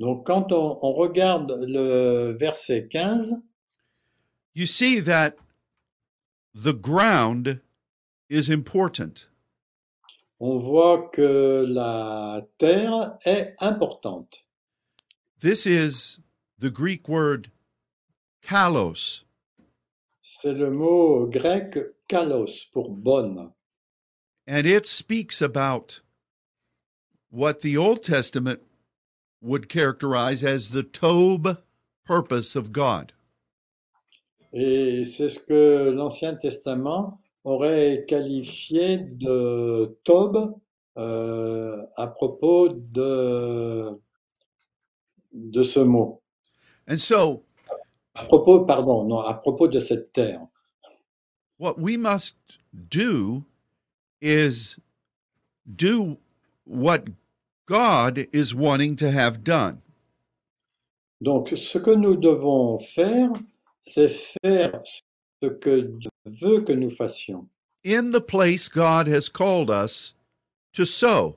Donc 0.00 0.26
quand 0.26 0.52
on, 0.52 0.78
on 0.82 0.92
regarde 0.92 1.52
le 1.68 2.36
verset 2.38 2.88
15, 2.90 3.42
you 4.54 4.66
see 4.66 5.00
that 5.00 5.36
the 6.54 6.72
ground 6.72 7.60
is 8.28 8.48
important. 8.48 9.28
on 10.40 10.58
voit 10.58 11.10
que 11.12 11.64
la 11.68 12.42
terre 12.58 13.16
est 13.24 13.54
importante. 13.60 14.44
This 15.40 15.64
is 15.66 16.18
the 16.64 16.70
Greek 16.70 17.06
word 17.10 17.50
kalos. 18.42 19.20
C'est 20.22 20.54
le 20.54 20.70
mot 20.70 21.26
grec 21.26 21.76
kalos 22.08 22.70
pour 22.72 22.88
bonne. 22.88 23.52
And 24.46 24.66
it 24.66 24.86
speaks 24.86 25.42
about 25.42 26.00
what 27.30 27.60
the 27.60 27.76
Old 27.76 28.02
Testament 28.02 28.60
would 29.42 29.68
characterize 29.68 30.42
as 30.42 30.70
the 30.70 30.82
Tob 30.82 31.58
purpose 32.06 32.56
of 32.56 32.72
God. 32.72 33.12
Et 34.54 35.04
c'est 35.04 35.28
ce 35.28 35.40
que 35.40 35.90
l'Ancien 35.90 36.34
Testament 36.36 37.20
aurait 37.44 38.06
qualifié 38.08 38.96
de 38.96 39.98
Tob 40.04 40.54
euh, 40.96 41.84
à 41.96 42.06
propos 42.06 42.70
de, 42.70 43.90
de 45.34 45.62
ce 45.62 45.80
mot. 45.80 46.23
And 46.88 46.98
so, 46.98 47.42
À 48.16 48.24
propos, 48.26 48.64
pardon, 48.64 49.04
non, 49.04 49.20
à 49.20 49.34
propos 49.34 49.68
de 49.68 49.80
cette 49.80 50.12
terre. 50.12 50.46
what 51.58 51.78
we 51.78 51.96
must 51.96 52.36
do 52.90 53.44
is 54.20 54.78
do 55.66 56.18
what 56.64 57.04
God 57.66 58.26
is 58.32 58.54
wanting 58.54 58.96
to 58.96 59.10
have 59.10 59.42
done. 59.42 59.80
Donc, 61.20 61.48
ce 61.56 61.78
que 61.78 61.94
nous 61.94 62.16
devons 62.16 62.78
faire, 62.78 63.30
c'est 63.82 64.08
faire 64.42 64.82
ce 65.42 65.48
que 65.48 65.80
Dieu 65.80 66.10
veut 66.26 66.60
que 66.60 66.72
nous 66.72 66.90
fassions. 66.90 67.48
in 67.84 68.12
the 68.12 68.20
place 68.20 68.68
God 68.68 69.06
has 69.08 69.28
called 69.28 69.70
us 69.70 70.14
to 70.72 70.84
sow. 70.86 71.36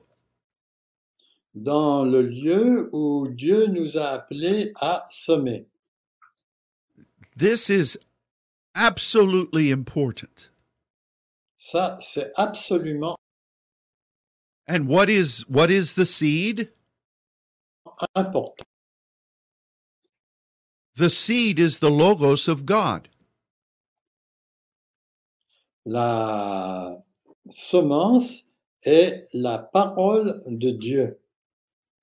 Dans 1.62 2.04
le 2.04 2.22
lieu 2.22 2.88
où 2.92 3.28
Dieu 3.28 3.66
nous 3.66 3.96
a 3.98 4.10
appelés 4.10 4.72
à 4.80 5.04
semer. 5.10 5.66
This 7.36 7.68
is 7.68 7.96
absolutely 8.74 9.72
important. 9.72 10.50
Ça, 11.56 11.96
c'est 12.00 12.30
absolument 12.36 13.16
And 14.68 14.86
what 14.86 15.08
is 15.08 15.44
what 15.48 15.70
is 15.70 15.94
the 15.94 16.04
seed? 16.06 16.70
important. 18.14 18.66
The 20.96 21.08
seed 21.10 21.58
is 21.58 21.78
the 21.78 21.90
logos 21.90 22.46
of 22.48 22.66
God. 22.66 23.08
La 25.86 26.98
semence 27.50 28.44
est 28.84 29.24
la 29.32 29.58
parole 29.58 30.42
de 30.46 30.70
Dieu. 30.72 31.18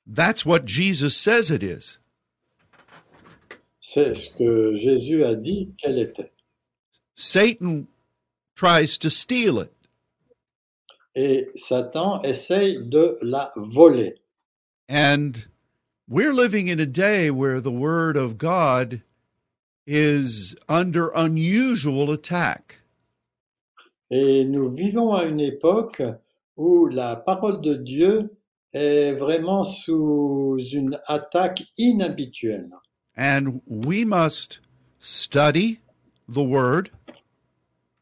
That's 0.05 0.45
what 0.45 0.65
Jesus 0.65 1.17
says 1.17 1.49
it 1.49 1.63
is. 1.63 1.97
C'est 3.79 4.15
ce 4.15 4.29
que 4.29 4.75
Jésus 4.75 5.23
a 5.23 5.35
dit 5.35 5.69
qu'elle 5.77 5.99
était. 5.99 6.31
Satan 7.15 7.87
tries 8.55 8.97
to 8.97 9.09
steal 9.09 9.59
it. 9.59 9.71
Et 11.15 11.47
Satan 11.55 12.21
essaye 12.23 12.79
de 12.81 13.17
la 13.21 13.51
voler. 13.55 14.15
And 14.89 15.47
we're 16.07 16.33
living 16.33 16.67
in 16.67 16.79
a 16.79 16.85
day 16.85 17.31
where 17.31 17.61
the 17.61 17.71
word 17.71 18.17
of 18.17 18.37
God 18.37 19.01
is 19.87 20.55
under 20.67 21.09
unusual 21.15 22.11
attack. 22.11 22.81
Et 24.11 24.45
nous 24.45 24.69
vivons 24.69 25.13
à 25.13 25.25
une 25.25 25.39
époque 25.39 26.01
où 26.57 26.87
la 26.87 27.15
parole 27.15 27.61
de 27.61 27.75
Dieu 27.75 28.29
est 28.75 29.13
vraiment 29.13 29.63
sous 29.63 30.57
une 30.73 30.99
attaque 31.07 31.63
inhabituelle. 31.77 32.69
And 33.17 33.61
we 33.65 34.03
must 34.03 34.59
study 34.99 35.79
the 36.27 36.43
word. 36.43 36.89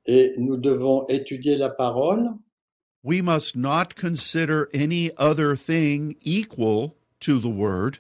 Et 0.08 0.34
nous 0.38 0.58
devons 0.58 1.06
étudier 1.08 1.56
la 1.58 1.70
parole. 1.70 2.34
We 3.04 3.22
must 3.22 3.56
not 3.56 3.96
consider 3.96 4.70
any 4.74 5.12
other 5.18 5.56
thing 5.56 6.16
equal 6.24 6.96
to 7.20 7.40
the 7.40 7.50
word. 7.50 8.00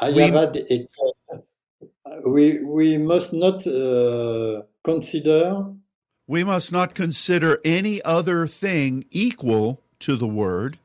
Ayavad 0.00 0.56
est- 0.68 0.90
we, 2.26 2.60
we 2.62 2.98
must 2.98 3.32
not 3.32 3.66
uh, 3.66 4.62
consider 4.84 5.64
We 6.28 6.42
must 6.42 6.72
not 6.72 6.94
consider 6.96 7.60
any 7.64 8.02
other 8.02 8.48
thing 8.48 9.04
equal 9.12 9.80
to 10.00 10.16
the 10.16 10.26
word. 10.26 10.76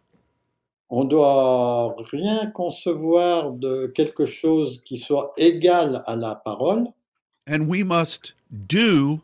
On 0.91 1.07
doit 1.07 1.95
rien 2.11 2.51
concevoir 2.53 3.51
de 3.53 3.87
quelque 3.95 4.27
chose 4.27 4.79
qui 4.85 4.97
soit 4.97 5.33
égal 5.37 6.03
à 6.05 6.15
la 6.15 6.35
parole 6.35 6.93
And 7.47 7.67
we 7.67 7.83
must 7.83 8.33
do 8.67 9.21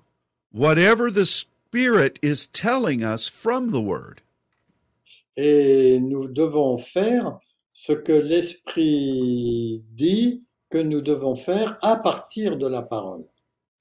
whatever 0.51 1.11
the 1.11 1.25
Spirit 1.27 2.17
is 2.23 2.47
telling 2.47 3.03
us 3.03 3.27
from 3.27 3.69
the 3.71 3.81
word. 3.81 4.21
et 5.37 5.99
nous 5.99 6.27
devons 6.27 6.79
faire 6.79 7.37
ce 7.73 7.93
que 7.93 8.13
l'Esprit 8.13 9.83
dit 9.91 10.41
que 10.69 10.77
nous 10.77 11.01
devons 11.01 11.35
faire 11.35 11.77
à 11.81 11.95
partir 11.95 12.57
de 12.57 12.67
la 12.67 12.81
parole. 12.81 13.23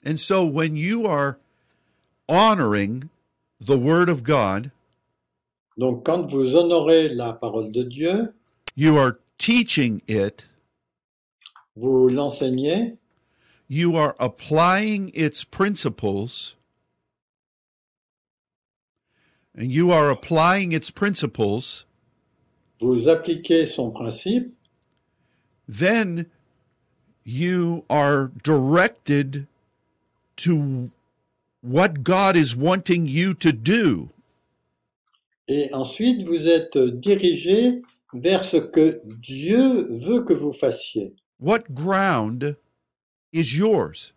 And 0.04 0.18
so 0.18 0.44
when 0.44 0.76
you 0.76 1.06
are 1.06 1.38
honoring 2.28 3.10
the 3.60 3.76
word 3.76 4.08
of 4.08 4.22
God, 4.22 4.70
Donc 5.78 6.04
quand 6.04 6.30
vous 6.30 6.56
honorez 6.56 7.08
la 7.08 7.34
parole 7.34 7.70
de 7.70 7.82
Dieu, 7.82 8.32
you 8.76 8.96
are 8.96 9.18
teaching 9.38 10.00
it, 10.08 10.46
vous 11.76 12.08
l'enseignez, 12.08 12.96
you 13.68 13.96
are 13.96 14.14
applying 14.18 15.10
its 15.14 15.44
principles, 15.44 16.54
and 19.54 19.70
you 19.70 19.90
are 19.90 20.08
applying 20.10 20.72
its 20.72 20.90
principles, 20.90 21.84
vous 22.80 23.08
appliquez 23.08 23.66
son 23.66 23.90
principe, 23.90 24.54
then 25.68 26.26
you 27.26 27.84
are 27.90 28.30
directed 28.44 29.48
to 30.36 30.90
what 31.60 32.04
God 32.04 32.36
is 32.36 32.54
wanting 32.54 33.08
you 33.08 33.34
to 33.34 33.52
do. 33.52 34.10
Et 35.48 35.68
ensuite, 35.72 36.24
vous 36.24 36.46
êtes 36.46 36.76
dirigé 36.76 37.82
vers 38.14 38.44
ce 38.44 38.58
que 38.58 39.00
Dieu 39.04 39.88
veut 39.90 40.24
que 40.24 40.34
vous 40.34 40.52
fassiez. 40.52 41.14
What 41.38 41.74
ground 41.74 42.56
is 43.32 43.56
yours? 43.56 44.12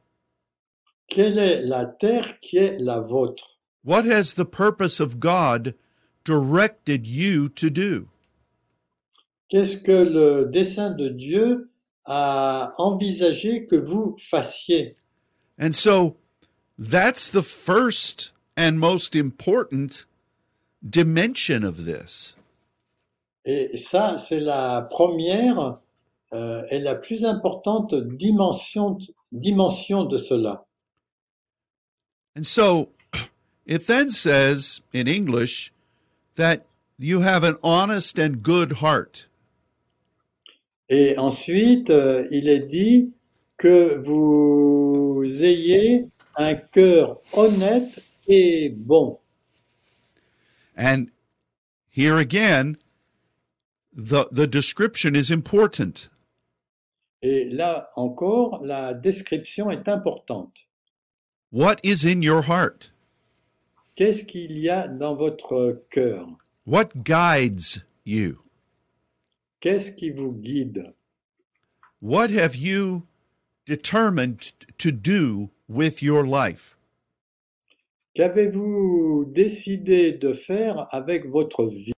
Quelle 1.08 1.40
est 1.40 1.62
la 1.64 1.88
terre 1.88 2.40
qui 2.40 2.58
est 2.58 2.80
la 2.80 3.02
vôtre? 3.02 3.58
What 3.84 4.06
has 4.06 4.36
the 4.36 4.46
purpose 4.46 5.00
of 5.00 5.20
God 5.20 5.74
directed 6.24 7.08
you 7.08 7.50
to 7.50 7.72
do? 7.72 8.10
Qu'est-ce 9.50 9.78
que 9.78 10.04
le 10.04 10.46
dessein 10.46 10.92
de 10.92 11.10
Dieu 11.10 11.70
a 12.10 12.74
envisagé 12.78 13.68
que 13.68 13.76
vous 13.76 14.18
fassiez 14.20 14.96
And 15.60 15.76
so 15.76 16.16
that's 16.78 17.28
the 17.28 17.44
first 17.44 18.32
and 18.56 18.80
most 18.80 19.16
important 19.16 20.06
dimension 20.88 21.64
of 21.64 21.86
this. 21.86 22.36
Et 23.46 23.78
ça, 23.78 24.18
c'est 24.18 24.40
la 24.40 24.84
première 24.90 25.82
euh, 26.34 26.64
et 26.70 26.80
la 26.80 26.96
plus 26.96 27.26
importante 27.26 27.94
dimension, 27.94 28.98
dimension 29.32 30.06
de 30.06 30.18
cela. 30.18 30.66
And 32.36 32.46
so 32.46 32.90
it 33.66 33.88
then 33.88 34.10
says 34.10 34.82
in 34.94 35.08
English 35.08 35.74
that 36.36 36.66
you 36.98 37.22
have 37.22 37.44
an 37.44 37.58
honest 37.64 38.18
and 38.18 38.44
good 38.44 38.74
heart. 38.74 39.29
Et 40.90 41.18
ensuite, 41.18 41.92
euh, 41.92 42.28
il 42.32 42.50
est 42.50 42.66
dit 42.66 43.14
que 43.58 43.98
vous 43.98 45.24
ayez 45.44 46.08
un 46.36 46.56
cœur 46.56 47.20
honnête 47.34 48.02
et 48.28 48.70
bon. 48.70 49.20
And 50.76 51.08
here 51.92 52.18
again, 52.18 52.78
the, 53.96 54.28
the 54.32 54.48
description 54.48 55.14
is 55.14 55.32
important. 55.32 56.10
Et 57.22 57.46
là 57.50 57.90
encore, 57.96 58.62
la 58.64 58.94
description 58.94 59.70
est 59.70 59.90
importante. 59.90 60.66
What 61.52 61.78
is 61.84 62.06
in 62.06 62.22
your 62.22 62.44
heart? 62.44 62.94
Qu'est-ce 63.96 64.24
qu'il 64.24 64.58
y 64.58 64.70
a 64.70 64.88
dans 64.88 65.16
votre 65.16 65.84
cœur? 65.90 66.28
What 66.66 67.04
guides 67.04 67.84
you? 68.06 68.38
Qu'est-ce 69.62 69.92
qui 69.92 70.12
vous 70.12 70.34
guide? 70.34 70.94
What 72.02 72.30
have 72.32 72.56
you 72.56 73.08
determined 73.66 74.54
to 74.78 74.92
do 74.92 75.50
with 75.68 76.02
your 76.02 76.26
life? 76.26 76.78
Qu'avez-vous 78.16 79.26
décidé 79.34 80.14
de 80.14 80.34
faire 80.34 80.88
avec 80.94 81.26
votre 81.26 81.66
vie? 81.66 81.94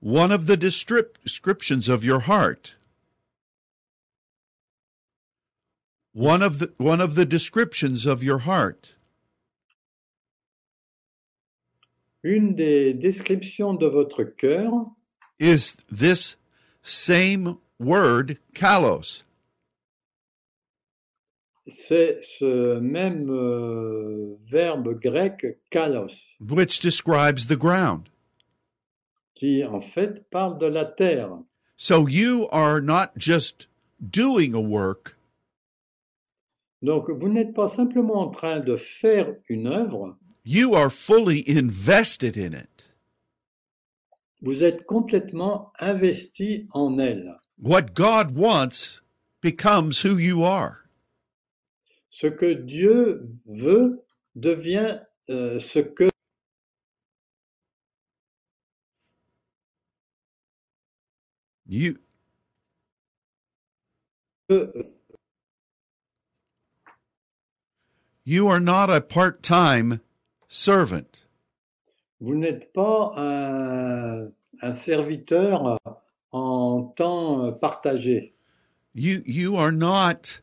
One 0.00 0.32
of 0.32 0.46
the 0.46 0.56
descriptions 0.56 1.88
of 1.88 2.04
your 2.04 2.20
heart. 2.20 2.76
One 6.12 6.42
of 6.42 6.58
the 6.58 6.74
one 6.76 7.00
of 7.00 7.14
the 7.14 7.24
descriptions 7.24 8.04
of 8.04 8.22
your 8.22 8.40
heart 8.40 8.96
Une 12.22 12.54
des 12.54 12.92
descriptions 12.92 13.72
de 13.74 13.86
votre 13.86 14.22
cœur 14.22 14.72
is 15.42 15.76
this 15.90 16.36
same 16.82 17.58
word 17.78 18.38
kalos. 18.54 19.24
c'est 21.66 22.20
ce 22.22 22.78
même 22.80 23.28
euh, 23.30 24.36
verbe 24.44 24.98
grec 25.00 25.58
kalos, 25.70 26.36
which 26.40 26.80
describes 26.80 27.46
the 27.46 27.56
ground. 27.56 28.08
qui 29.34 29.64
en 29.64 29.80
fait 29.80 30.28
parle 30.30 30.58
de 30.58 30.66
la 30.66 30.84
terre. 30.84 31.38
So 31.76 32.06
you 32.06 32.48
are 32.52 32.80
not 32.80 33.18
just 33.18 33.66
doing 34.00 34.54
a 34.54 34.60
work, 34.60 35.16
Donc 36.82 37.10
vous 37.10 37.28
n'êtes 37.28 37.54
pas 37.54 37.68
simplement 37.68 38.20
en 38.20 38.30
train 38.30 38.60
de 38.60 38.76
faire 38.76 39.34
une 39.48 39.66
œuvre, 39.66 40.16
you 40.44 40.74
are 40.74 40.90
fully 40.90 41.44
invested 41.48 42.36
in 42.36 42.52
it. 42.52 42.71
Vous 44.42 44.64
êtes 44.64 44.84
complètement 44.86 45.72
investi 45.80 46.68
en 46.72 46.98
elle. 46.98 47.36
What 47.58 47.94
God 47.94 48.36
wants 48.36 49.00
becomes 49.40 50.04
who 50.04 50.18
you 50.18 50.44
are. 50.44 50.84
Ce 52.10 52.26
que 52.26 52.52
Dieu 52.52 53.28
veut 53.46 54.04
devient 54.34 54.98
euh, 55.30 55.58
ce 55.58 55.78
que 55.78 56.10
You 61.66 61.96
you 68.24 68.46
are 68.46 68.60
not 68.60 68.90
a 68.90 69.00
part-time 69.00 70.00
servant. 70.48 71.21
Vous 72.22 72.36
n'êtes 72.36 72.72
pas 72.72 73.12
un, 73.16 74.28
un 74.62 74.72
serviteur 74.72 75.76
en 76.30 76.82
temps 76.96 77.52
partagé. 77.52 78.34
You 78.94 79.22
you 79.26 79.56
are 79.56 79.72
not 79.72 80.40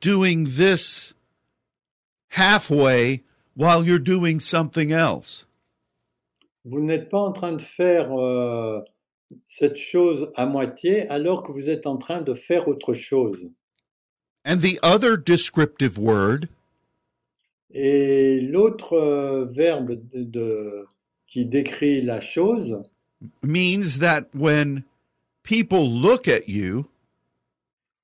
doing 0.00 0.44
this 0.44 1.14
halfway 2.28 3.22
while 3.56 3.82
you're 3.82 3.98
doing 3.98 4.40
something 4.40 4.92
else. 4.92 5.46
Vous 6.66 6.80
n'êtes 6.80 7.08
pas 7.08 7.20
en 7.20 7.32
train 7.32 7.52
de 7.52 7.62
faire 7.62 8.12
euh, 8.12 8.80
cette 9.46 9.76
chose 9.76 10.32
à 10.36 10.44
moitié 10.44 11.08
alors 11.08 11.42
que 11.42 11.52
vous 11.52 11.70
êtes 11.70 11.86
en 11.86 11.96
train 11.96 12.20
de 12.20 12.34
faire 12.34 12.68
autre 12.68 12.92
chose. 12.92 13.50
And 14.44 14.58
the 14.58 14.78
other 14.82 15.16
descriptive 15.16 15.98
word 15.98 16.48
Et 17.76 18.40
l'autre 18.40 18.92
euh, 18.92 19.46
verbe 19.46 19.92
de, 20.08 20.22
de- 20.22 20.86
qui 21.26 21.44
décrit 21.44 22.00
la 22.02 22.20
chose 22.20 22.82
means 23.42 23.98
that 23.98 24.26
when 24.32 24.84
people 25.42 25.84
look 25.88 26.28
at 26.28 26.46
you 26.46 26.86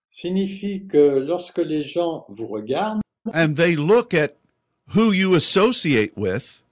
signifie 0.09 0.87
que 0.89 1.21
lorsque 1.21 1.59
les 1.59 1.85
gens 1.85 2.25
vous 2.29 2.49
regardent 2.49 3.01
and 3.33 3.55
they 3.55 3.77
look 3.77 4.13
at 4.13 4.35
who 4.97 5.13
you 5.13 5.35
associate 5.37 6.13
with, 6.17 6.63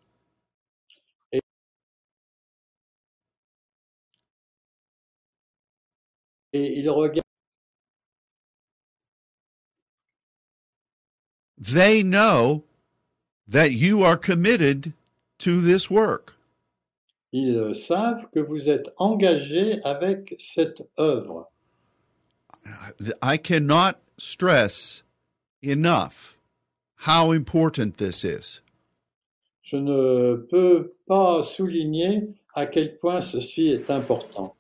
et 6.53 6.79
ils 6.81 6.91
regardent, 6.91 7.23
they 11.59 12.03
know 12.03 12.65
that 13.49 13.73
you 13.73 14.03
are 14.03 14.17
committed 14.17 14.93
to 15.39 15.61
this 15.61 15.91
work. 15.91 16.35
ils 17.33 17.75
savent 17.75 18.27
que 18.33 18.41
vous 18.41 18.69
êtes 18.69 18.91
engagé 18.97 19.81
avec 19.85 20.35
cette 20.39 20.83
œuvre. 20.99 21.51
I 23.23 23.37
cannot 23.37 23.97
stress 24.19 25.03
enough 25.63 26.37
how 27.07 27.33
important 27.33 27.97
this 27.97 28.25
is. 28.25 28.61
Je 29.63 29.77
ne 29.77 30.37
peux 30.51 30.95
pas 31.07 31.43
souligner 31.43 32.33
à 32.55 32.67
quel 32.67 32.97
point 32.99 33.21
ceci 33.21 33.71
est 33.71 33.91
important. 33.91 34.55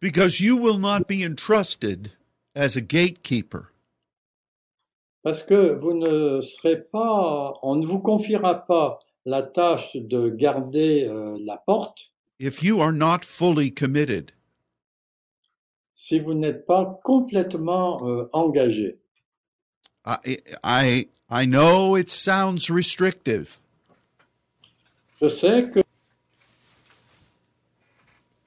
Because 0.00 0.40
you 0.40 0.56
will 0.56 0.78
not 0.78 1.06
be 1.08 1.24
entrusted 1.24 2.12
as 2.54 2.76
a 2.76 2.80
gatekeeper. 2.80 3.71
Parce 5.22 5.42
que 5.42 5.72
vous 5.72 5.94
ne 5.94 6.40
serez 6.40 6.80
pas, 6.80 7.54
on 7.62 7.76
ne 7.76 7.86
vous 7.86 8.00
confiera 8.00 8.66
pas 8.66 8.98
la 9.24 9.42
tâche 9.42 9.96
de 9.96 10.28
garder 10.28 11.06
euh, 11.08 11.36
la 11.40 11.56
porte 11.56 12.12
if 12.40 12.60
you 12.62 12.80
are 12.80 12.92
not 12.92 13.24
fully 13.24 13.70
committed. 13.70 14.32
si 15.94 16.18
vous 16.18 16.34
n'êtes 16.34 16.66
pas 16.66 17.00
complètement 17.04 18.04
euh, 18.08 18.28
engagé. 18.32 18.98
I, 20.04 20.38
I, 20.64 21.08
I 21.30 21.46
know 21.46 21.96
it 21.96 22.10
sounds 22.10 22.68
restrictive, 22.68 23.58
Je 25.20 25.28
sais 25.28 25.70
que, 25.70 25.80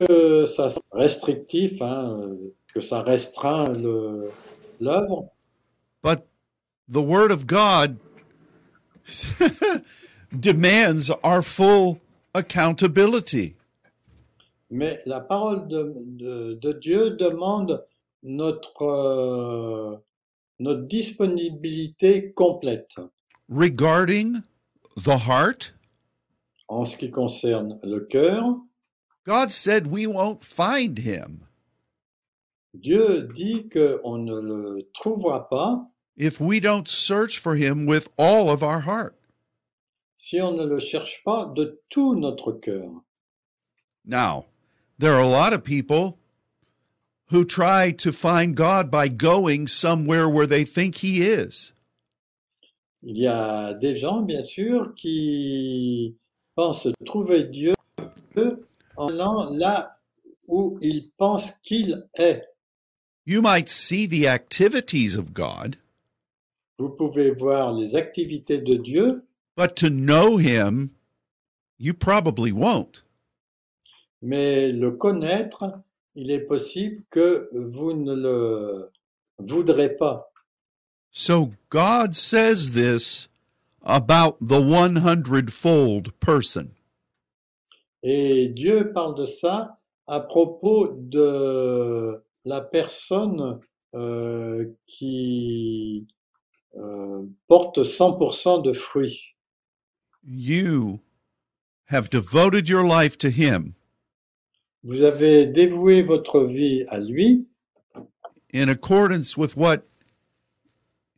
que 0.05 0.45
ça 0.45 0.67
restrictif, 0.91 1.81
hein, 1.81 2.17
que 2.73 2.81
ça 2.81 3.01
restreint 3.01 3.71
l'œuvre, 4.81 5.29
the 6.87 7.01
Word 7.01 7.31
of 7.31 7.47
God 7.47 7.97
demands 10.39 11.09
our 11.23 11.41
full 11.41 11.99
accountability. 12.33 13.55
Mais 14.71 14.99
la 15.05 15.19
parole 15.21 15.67
de, 15.67 15.93
de- 16.17 16.53
de 16.61 16.73
Dieu 16.73 17.11
demande 17.11 17.85
notre, 18.23 18.81
euh, 18.81 19.95
notre 20.59 20.81
disponibilité 20.87 22.33
complète 22.33 22.95
regarding 23.49 24.41
the 24.97 25.17
heart. 25.27 25.73
en 26.67 26.83
ce 26.83 26.97
qui 26.97 27.11
concerne 27.11 27.79
le 27.83 27.99
cœur. 27.99 28.55
God 29.27 29.51
said 29.51 29.87
we 29.87 30.07
won't 30.07 30.43
find 30.43 30.97
him 30.99 31.41
Dieu 32.73 33.27
dit 33.35 33.69
qu'on 33.69 34.17
ne 34.17 34.35
le 34.39 34.89
trouvera 34.93 35.47
pas 35.47 35.87
if 36.17 36.39
we 36.39 36.59
don't 36.59 36.87
search 36.87 37.39
for 37.39 37.55
him 37.55 37.85
with 37.85 38.09
all 38.17 38.49
of 38.49 38.63
our 38.63 38.81
heart. 38.81 39.15
si 40.25 40.41
on 40.41 40.53
ne 40.57 40.63
le 40.63 40.79
cherche 40.79 41.21
pas 41.23 41.45
de 41.45 41.79
tout 41.89 42.15
notre 42.15 42.51
cœur. 42.53 43.03
Now, 44.03 44.45
there 44.97 45.13
are 45.13 45.21
a 45.21 45.27
lot 45.27 45.53
of 45.53 45.63
people 45.63 46.17
who 47.27 47.45
try 47.45 47.91
to 47.91 48.11
find 48.11 48.55
God 48.55 48.89
by 48.89 49.07
going 49.07 49.67
somewhere 49.67 50.27
where 50.27 50.47
they 50.47 50.63
think 50.63 50.95
he 50.97 51.21
is. 51.21 51.73
Il 53.03 53.17
y 53.19 53.27
a 53.27 53.75
des 53.75 53.95
gens, 53.97 54.23
bien 54.23 54.41
sûr, 54.41 54.95
qui 54.95 56.15
pensent 56.55 56.87
trouver 57.05 57.43
Dieu 57.43 57.75
en 58.97 59.09
allant 59.09 59.51
là 59.51 59.99
où 60.47 60.79
ils 60.81 61.11
pensent 61.19 61.51
qu'il 61.61 62.07
est. 62.17 62.41
You 63.25 63.43
might 63.43 63.69
see 63.69 64.07
the 64.07 64.27
activities 64.27 65.15
of 65.15 65.35
God, 65.35 65.77
Vous 66.77 66.89
pouvez 66.89 67.31
voir 67.31 67.73
les 67.73 67.95
activités 67.95 68.59
de 68.59 68.75
Dieu, 68.75 69.23
but 69.55 69.75
to 69.75 69.89
know 69.89 70.37
him, 70.37 70.91
you 71.77 71.93
probably 71.93 72.51
won't. 72.51 73.05
mais 74.25 74.71
le 74.71 74.91
connaître, 74.91 75.65
il 76.15 76.31
est 76.31 76.39
possible 76.39 77.03
que 77.11 77.49
vous 77.53 77.93
ne 77.93 78.13
le 78.13 78.91
voudrez 79.37 79.95
pas. 79.95 80.31
So 81.11 81.51
God 81.69 82.15
says 82.15 82.71
this 82.71 83.29
about 83.83 84.37
the 84.41 84.59
100 84.59 85.49
fold 85.49 86.11
person. 86.19 86.71
Et 88.01 88.49
Dieu 88.49 88.91
parle 88.93 89.15
de 89.15 89.25
ça 89.25 89.77
à 90.07 90.19
propos 90.19 90.89
de 90.97 92.21
la 92.45 92.61
personne 92.61 93.59
euh, 93.95 94.65
qui 94.87 96.07
porte 97.47 97.77
100% 97.83 98.63
de 98.63 98.73
fruits. 98.73 99.19
You 100.27 101.01
have 101.85 102.09
devoted 102.09 102.67
your 102.67 102.83
life 102.85 103.17
to 103.19 103.29
him 103.29 103.75
Vous 104.83 105.01
avez 105.01 105.47
dévoué 105.47 106.03
votre 106.03 106.43
vie 106.45 106.85
à 106.89 106.99
lui 106.99 107.45
in 108.53 108.69
accordance 108.69 109.35
with 109.37 109.55
what 109.57 109.85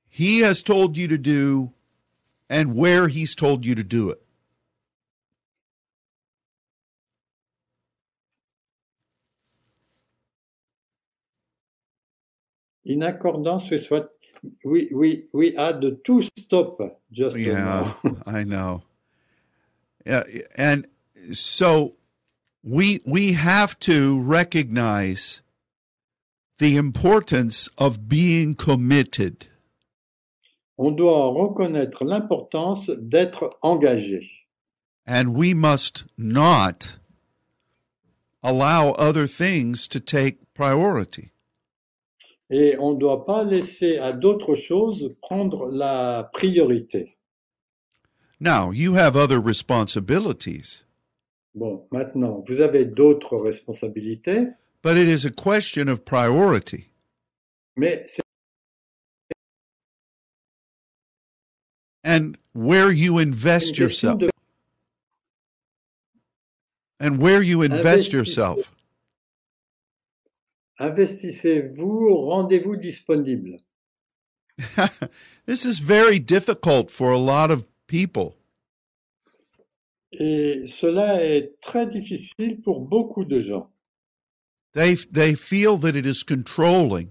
he 0.09 0.39
has 0.39 0.61
told 0.63 0.97
you 0.97 1.07
to 1.07 1.17
do 1.17 1.71
and 2.49 2.75
where 2.75 3.07
he's 3.07 3.35
told 3.35 3.65
you 3.65 3.75
to 3.75 3.83
do 3.83 4.09
it. 4.09 4.21
in 12.85 13.03
accordance 13.03 13.69
with 13.69 13.91
what 13.91 14.16
we, 14.65 14.89
we, 14.93 15.23
we 15.33 15.51
had 15.55 15.81
to 15.81 16.21
stop 16.37 16.79
just 17.11 17.37
Yeah, 17.37 17.53
now. 17.53 17.97
I 18.25 18.43
know. 18.43 18.83
Yeah, 20.05 20.23
and 20.55 20.87
so 21.33 21.95
we 22.63 23.01
we 23.05 23.33
have 23.33 23.77
to 23.79 24.21
recognize 24.21 25.41
the 26.59 26.77
importance 26.77 27.69
of 27.77 28.07
being 28.07 28.53
committed. 28.53 29.47
On 30.77 30.95
doit 30.95 31.31
reconnaître 31.33 32.03
l'importance 32.05 32.89
d'être 32.89 33.57
engagé. 33.63 34.45
And 35.05 35.33
we 35.33 35.53
must 35.53 36.05
not 36.17 36.97
allow 38.43 38.91
other 38.91 39.27
things 39.27 39.87
to 39.87 39.99
take 39.99 40.53
priority. 40.53 41.31
Et 42.49 42.77
on 42.79 42.93
ne 42.93 42.99
doit 42.99 43.25
pas 43.25 43.43
laisser 43.43 43.97
à 43.97 44.13
d'autres 44.13 44.55
choses 44.55 45.13
prendre 45.21 45.65
la 45.69 46.29
priorité. 46.33 47.17
Now, 48.39 48.71
you 48.71 48.93
have 48.95 49.15
other 49.15 49.39
responsibilities, 49.39 50.83
Bon, 51.55 51.87
maintenant, 51.91 52.43
vous 52.47 52.61
avez 52.61 52.85
d'autres 52.85 53.35
responsabilités, 53.37 54.47
but 54.83 54.95
it 54.95 55.07
is 55.09 55.25
a 55.25 55.31
question 55.31 55.87
of 55.89 56.05
priority. 56.05 56.85
mais 57.75 58.03
c'est 58.05 58.21
And 62.03 62.37
where 62.53 62.91
you 62.91 63.19
une 63.19 63.29
invest 63.33 63.75
question 63.75 63.83
yourself 63.83 64.17
de 64.19 64.29
and 66.99 67.17
where 67.19 67.41
you 67.41 67.61
invest 67.63 68.13
yourself. 68.13 68.71
Investissez-vous, 70.79 72.09
rendez-vous 72.25 72.75
disponible. 72.75 73.59
this 75.45 75.65
is 75.65 75.79
very 75.79 76.19
difficult 76.19 76.89
for 76.89 77.11
a 77.11 77.17
lot 77.17 77.51
of 77.51 77.67
people. 77.87 78.35
Et 80.11 80.65
cela 80.67 81.23
est 81.23 81.59
très 81.61 81.85
difficile 81.85 82.61
pour 82.63 82.81
beaucoup 82.81 83.25
de 83.25 83.41
gens. 83.41 83.69
They 84.73 84.95
they 84.95 85.35
feel 85.35 85.77
that 85.79 85.95
it 85.95 86.05
is 86.05 86.23
controlling. 86.23 87.09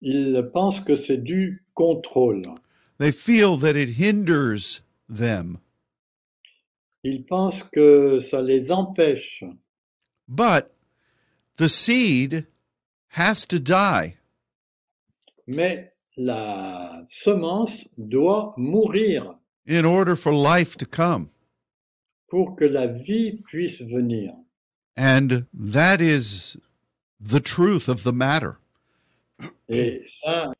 Ils 0.00 0.50
pensent 0.52 0.80
que 0.80 0.96
c'est 0.96 1.22
du 1.22 1.64
contrôle. 1.74 2.42
They 2.98 3.12
feel 3.12 3.56
that 3.58 3.76
it 3.76 3.98
hinders 3.98 4.82
them. 5.08 5.58
Ils 7.04 7.24
pensent 7.24 7.64
que 7.64 8.18
ça 8.18 8.40
les 8.40 8.70
empêche. 8.72 9.44
But 10.28 10.70
the 11.56 11.68
seed 11.68 12.46
has 13.08 13.46
to 13.46 13.58
die. 13.58 14.16
Mais 15.46 15.88
la 16.16 17.04
semence 17.08 17.88
doit 17.96 18.54
mourir 18.56 19.36
in 19.66 19.84
order 19.84 20.16
for 20.16 20.32
life 20.32 20.76
to 20.76 20.86
come. 20.86 21.30
pour 22.32 22.56
que 22.56 22.64
la 22.64 22.86
vie 22.86 23.42
puisse 23.44 23.82
venir. 23.82 24.32
And 24.96 25.46
that 25.52 26.00
is 26.00 26.56
the 27.20 27.40
truth 27.40 27.88
of 27.88 28.04
the 28.04 28.12
matter. 28.12 28.58
Et 29.68 30.00
ça, 30.06 30.50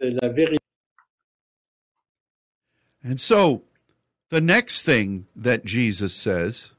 c'est 0.00 0.10
la 0.10 0.30
vérité. 0.30 0.56
And 3.04 3.20
so 3.20 3.62
the 4.30 4.40
next 4.40 4.82
thing 4.82 5.26
that 5.36 5.66
Jesus 5.66 6.14
says 6.14 6.70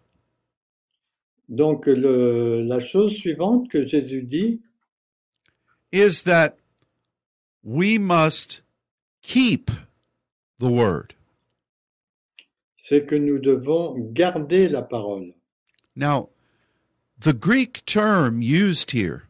Donc 1.49 1.85
le- 1.87 2.61
la 2.61 2.79
chose 2.79 3.15
suivante 3.15 3.69
que 3.69 3.85
Jésus 3.87 4.23
dit, 4.23 4.61
is 5.91 6.23
that 6.23 6.57
we 7.63 7.97
must 7.97 8.61
keep 9.21 9.71
the 10.59 10.69
word. 10.69 11.13
c'est 12.75 13.05
que 13.05 13.15
nous 13.15 13.39
devons 13.39 13.95
garder 14.13 14.67
la 14.69 14.81
parole. 14.81 15.33
Now, 15.95 16.29
the 17.19 17.33
Greek 17.33 17.83
term 17.85 18.41
used 18.41 18.91
here 18.91 19.23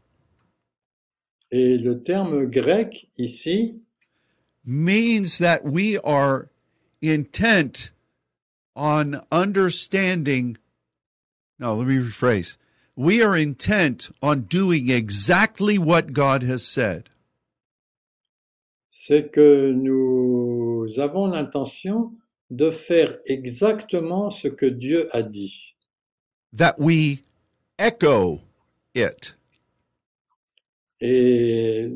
Et 1.52 1.78
le 1.78 2.04
terme 2.04 2.46
grec 2.52 3.08
ici 3.18 3.76
means 4.66 5.38
that 5.38 5.64
we 5.64 5.98
are 6.00 6.50
intent 7.02 7.92
on 8.76 9.22
understanding. 9.32 10.58
No, 11.60 11.76
let 11.76 11.88
me 11.88 11.98
rephrase. 11.98 12.58
We 12.96 13.22
are 13.22 13.36
intent 13.36 14.10
on 14.22 14.42
doing 14.42 14.90
exactly 14.90 15.78
what 15.78 16.14
God 16.14 16.44
has 16.44 16.64
said. 16.66 17.10
c'est 19.00 19.30
que 19.32 19.72
nous 19.72 20.88
avons 20.98 21.28
l'intention 21.28 22.14
de 22.50 22.72
faire 22.72 23.20
exactement 23.26 24.32
ce 24.32 24.48
que 24.48 24.66
Dieu 24.66 25.08
a 25.12 25.22
dit, 25.22 25.76
that 26.56 26.74
we 26.80 27.20
echo 27.78 28.42
it. 28.96 29.38
et 31.00 31.92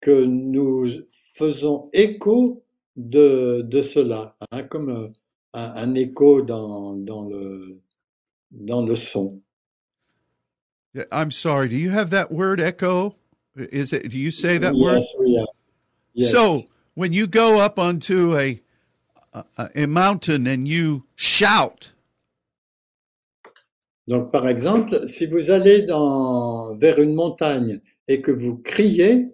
que 0.00 0.24
nous 0.24 0.88
faisons 1.12 1.88
écho 1.92 2.64
de, 2.96 3.62
de 3.62 3.80
cela, 3.80 4.36
hein, 4.50 4.64
comme 4.64 5.12
un, 5.54 5.74
un 5.76 5.94
écho 5.94 6.42
dans, 6.42 6.94
dans, 6.96 7.22
le, 7.28 7.81
dans 8.52 8.86
le 8.86 8.96
son. 8.96 9.40
I'm 11.10 11.30
sorry, 11.30 11.68
do 11.68 11.76
you 11.76 11.90
have 11.90 12.10
that 12.10 12.30
word 12.30 12.60
echo? 12.60 13.16
Is 13.56 13.92
it 13.92 14.10
do 14.10 14.18
you 14.18 14.30
say 14.30 14.58
that 14.58 14.74
word? 14.74 14.96
Yes, 14.96 15.14
we 15.18 15.38
are. 15.38 15.46
Yes. 16.14 16.30
So, 16.30 16.60
when 16.94 17.12
you 17.12 17.26
go 17.26 17.58
up 17.58 17.78
onto 17.78 18.36
a, 18.36 18.60
a 19.32 19.70
a 19.74 19.86
mountain 19.86 20.46
and 20.46 20.68
you 20.68 21.06
shout, 21.16 21.92
Donc, 24.08 24.32
par 24.32 24.48
exemple, 24.48 25.06
si 25.06 25.26
vous 25.26 25.50
allez 25.50 25.82
dans, 25.82 26.74
vers 26.76 26.98
une 26.98 27.14
montagne 27.14 27.80
et 28.08 28.20
que 28.20 28.32
vous 28.32 28.56
criez, 28.56 29.28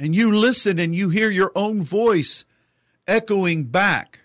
and 0.00 0.14
you 0.14 0.32
listen 0.32 0.80
and 0.80 0.94
you 0.94 1.10
hear 1.10 1.30
your 1.30 1.52
own 1.54 1.80
voice 1.80 2.44
echoing 3.06 3.64
back, 3.64 4.20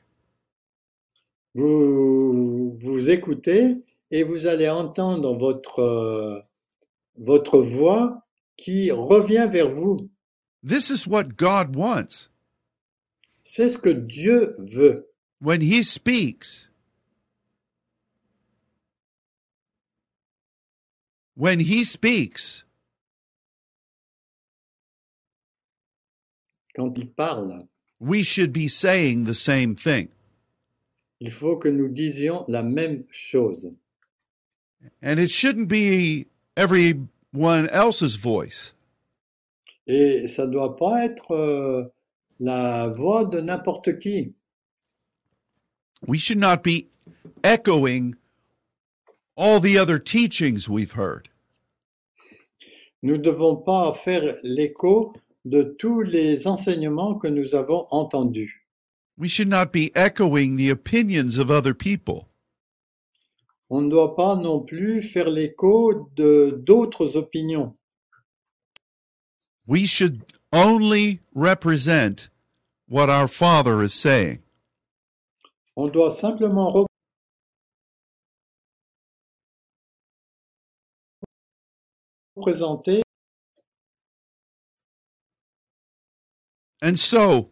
vous 1.54 2.78
vous 2.82 3.10
écoutez 3.10 3.78
et 4.12 4.24
vous 4.24 4.48
allez 4.48 4.70
entendre 4.70 5.36
votre, 5.38 5.80
euh, 5.80 6.40
votre 7.18 7.60
voix 7.60 8.26
qui 8.58 8.92
revient 8.92 9.48
vers 9.52 9.72
vous. 9.72 10.10
this 10.64 10.90
is 10.90 11.08
what 11.08 11.36
God 11.38 11.76
wants. 11.76 12.30
C'est 13.44 13.70
ce 13.70 13.78
que 13.78 13.90
Dieu 13.90 14.54
veut. 14.60 15.08
When 15.42 15.62
He 15.62 15.84
speaks, 15.84 16.70
when 21.36 21.60
He 21.60 21.84
speaks, 21.86 22.66
Quand 26.76 26.98
il 26.98 27.10
parle, 27.10 27.68
we 28.00 28.24
should 28.24 28.54
be 28.54 28.70
saying 28.70 29.26
the 29.26 29.34
same 29.34 29.76
thing. 29.76 30.10
il 31.22 31.32
faut 31.32 31.58
que 31.58 31.68
nous 31.68 31.90
disions 31.90 32.46
la 32.48 32.64
même 32.64 33.04
chose. 33.12 33.74
And 35.02 35.20
it 35.20 35.32
shouldn't 35.32 35.70
be 35.70 36.28
everyone 36.58 37.70
else's 37.70 38.16
voice. 38.16 38.74
Et 39.88 40.28
ça 40.28 40.46
doit 40.46 40.76
pas 40.76 41.04
être 41.04 41.32
euh, 41.32 41.84
la 42.40 42.88
voix 42.88 43.26
de 43.26 43.40
n'importe 43.42 43.98
qui. 44.00 44.34
We 46.08 46.20
should 46.20 46.38
not 46.38 46.64
be 46.64 46.88
echoing 47.44 48.16
all 49.36 49.60
the 49.60 49.78
other 49.78 50.00
teachings 50.00 50.70
we've 50.70 50.94
heard. 50.94 51.30
Nous 53.02 53.18
devons 53.18 53.56
pas 53.56 53.94
faire 53.94 54.36
l'écho 54.44 55.14
de 55.46 55.76
tous 55.80 56.02
les 56.02 56.48
enseignements 56.48 57.16
que 57.16 57.28
nous 57.28 57.56
avons 57.56 57.88
entendus. 57.92 58.66
We 59.18 59.30
should 59.30 59.50
not 59.50 59.72
be 59.72 59.92
echoing 59.96 60.58
the 60.58 60.70
opinions 60.70 61.38
of 61.38 61.50
other 61.50 61.74
people. 61.74 62.29
On 63.70 63.82
ne 63.82 63.90
doit 63.90 64.16
pas 64.16 64.36
non 64.36 64.62
plus 64.62 65.04
faire 65.04 65.30
l'écho 65.30 66.10
de 66.16 66.60
d'autres 66.66 67.16
opinions. 67.16 67.76
We 69.68 69.86
should 69.86 70.24
only 70.52 71.20
represent 71.36 72.30
what 72.88 73.10
our 73.10 73.28
Father 73.28 73.84
is 73.84 73.94
saying. 73.94 74.40
On 75.76 75.88
doit 75.88 76.10
simplement 76.10 76.88
représenter 82.36 83.02
And 86.82 86.98
so, 86.98 87.50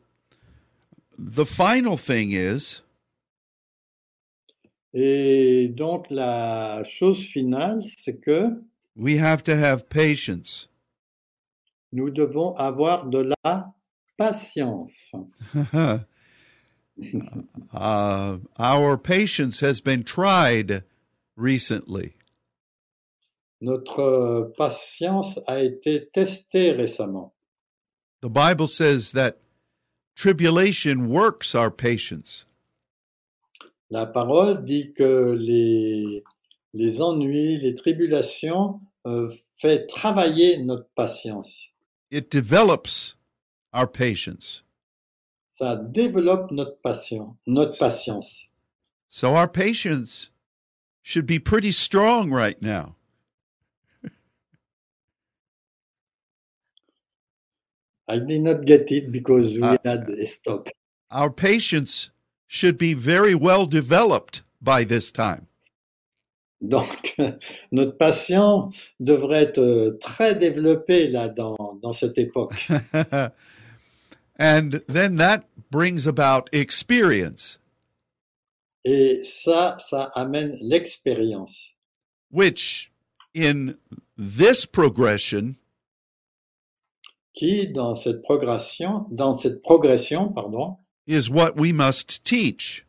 the 1.17 1.45
final 1.45 1.97
thing 1.97 2.31
is 2.31 2.81
Et 4.93 5.67
donc 5.69 6.07
la 6.09 6.83
chose 6.83 7.21
finale, 7.21 7.81
c'est 7.97 8.19
que 8.19 8.63
we 8.95 9.17
have 9.17 9.43
to 9.43 9.53
have 9.53 9.87
patience. 9.89 10.69
nous 11.91 12.09
devons 12.09 12.53
avoir 12.55 13.05
de 13.09 13.33
la 13.43 13.73
patience. 14.17 15.13
uh, 17.73 18.37
our 18.59 18.97
patience 18.97 19.59
has 19.61 19.79
been 19.81 20.03
tried 20.03 20.83
recently. 21.35 22.13
Notre 23.59 24.53
patience 24.57 25.39
a 25.47 25.61
été 25.61 26.09
testée 26.13 26.71
récemment. 26.71 27.33
The 28.21 28.29
Bible 28.29 28.67
says 28.67 29.11
that 29.13 29.39
tribulation 30.15 31.09
works 31.09 31.55
our 31.55 31.71
patience. 31.71 32.45
La 33.89 34.05
parole 34.05 34.65
dit 34.65 34.93
que 34.93 35.31
les, 35.33 36.23
les 36.73 37.01
ennuis, 37.01 37.57
les 37.57 37.73
tribulations 37.75 38.81
euh, 39.05 39.31
fait 39.57 39.87
travailler 39.87 40.57
notre 40.63 40.87
patience. 40.95 41.73
It 42.11 42.31
develops 42.31 43.17
our 43.73 43.87
patience. 43.89 44.63
Ça 45.51 45.75
développe 45.75 46.51
notre 46.51 46.77
patience, 46.81 47.35
notre 47.47 47.77
patience. 47.77 48.47
So 49.09 49.35
our 49.35 49.47
patience 49.51 50.31
should 51.01 51.25
be 51.25 51.39
pretty 51.39 51.71
strong 51.71 52.29
right 52.31 52.61
now. 52.61 52.95
I 58.09 58.19
did 58.19 58.41
not 58.41 58.65
get 58.65 58.91
it 58.91 59.11
because 59.11 59.57
we 59.57 59.63
Ah. 59.63 59.77
had 59.83 60.09
a 60.09 60.25
stop. 60.27 60.69
Our 61.11 61.29
patience 61.31 62.11
should 62.47 62.77
be 62.77 62.93
very 62.93 63.35
well 63.35 63.65
developed 63.65 64.41
by 64.61 64.83
this 64.83 65.11
time. 65.11 65.47
Donc, 66.59 67.15
notre 67.71 67.97
patience 67.97 68.75
devrait 68.99 69.43
être 69.43 69.59
euh, 69.59 69.97
très 69.99 70.33
développée 70.33 71.07
là 71.07 71.29
dans, 71.29 71.55
dans 71.81 71.93
cette 71.93 72.17
époque. 72.17 72.55
and 74.39 74.81
then 74.87 75.17
that 75.17 75.43
brings 75.69 76.07
about 76.07 76.49
experience, 76.51 77.59
Et 78.89 79.21
ça, 79.25 79.75
ça 79.79 80.11
amène 80.15 80.57
l'expérience, 80.61 81.75
which 82.31 82.89
in 83.35 83.75
this 84.17 84.65
progression 84.65 85.55
qui 87.33 87.67
dans 87.67 87.95
cette 87.95 88.21
progression, 88.21 89.05
dans 89.11 89.37
cette 89.37 89.61
progression, 89.61 90.31
pardon, 90.31 90.77
is 91.07 91.29
what 91.29 91.55
we 91.57 91.71
must 91.71 92.23
teach. 92.23 92.83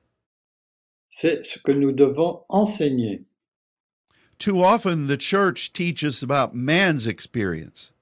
c'est 1.09 1.44
ce 1.44 1.59
que 1.59 1.72
nous 1.72 1.92
devons 1.92 2.44
enseigner. 2.48 3.24
Too 4.38 4.62
often 4.62 5.09
the 5.09 5.16
church 5.16 5.72
teaches 5.72 6.22
about 6.22 6.54
man's 6.54 7.07
experience. 7.07 7.92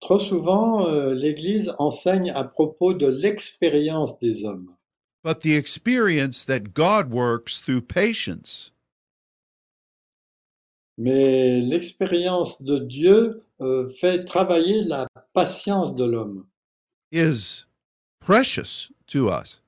Trop 0.00 0.18
souvent, 0.18 0.86
euh, 0.88 1.14
l'Église 1.14 1.72
enseigne 1.78 2.30
à 2.32 2.44
propos 2.44 2.92
de 2.92 3.06
l'expérience 3.06 4.18
des 4.18 4.44
hommes, 4.44 4.66
but 5.22 5.40
the 5.40 5.54
experience 5.56 6.44
that 6.44 6.74
God 6.74 7.10
works 7.10 7.60
through 7.60 7.82
patience. 7.82 8.70
mais 10.98 11.60
l'expérience 11.60 12.60
de 12.62 12.78
Dieu 12.78 13.42
euh, 13.60 13.88
fait 13.88 14.24
travailler 14.24 14.82
la 14.84 15.06
patience 15.32 15.94
de 15.94 16.04
l'homme. 16.04 16.46
is 17.10 17.64
precious 18.24 18.90
to 19.08 19.28
us. 19.30 19.60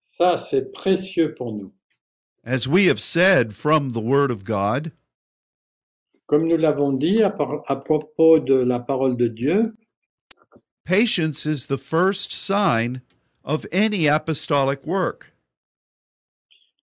Ça, 0.00 0.36
c'est 0.36 0.70
précieux 0.72 1.34
pour 1.34 1.52
nous. 1.52 1.72
As 2.44 2.66
we 2.66 2.86
have 2.88 3.00
said 3.00 3.52
from 3.52 3.90
the 3.90 4.00
Word 4.02 4.30
of 4.30 4.44
God, 4.44 4.92
Comme 6.26 6.46
nous 6.48 6.56
l'avons 6.56 6.92
dit 6.92 7.22
à, 7.22 7.30
par- 7.30 7.62
à 7.66 7.76
propos 7.76 8.38
de 8.38 8.54
la 8.54 8.78
parole 8.80 9.16
de 9.16 9.28
Dieu, 9.28 9.74
patience 10.84 11.44
is 11.44 11.66
the 11.66 11.76
first 11.76 12.30
sign 12.32 13.00
of 13.44 13.66
any 13.72 14.08
apostolic 14.08 14.80
work. 14.86 15.28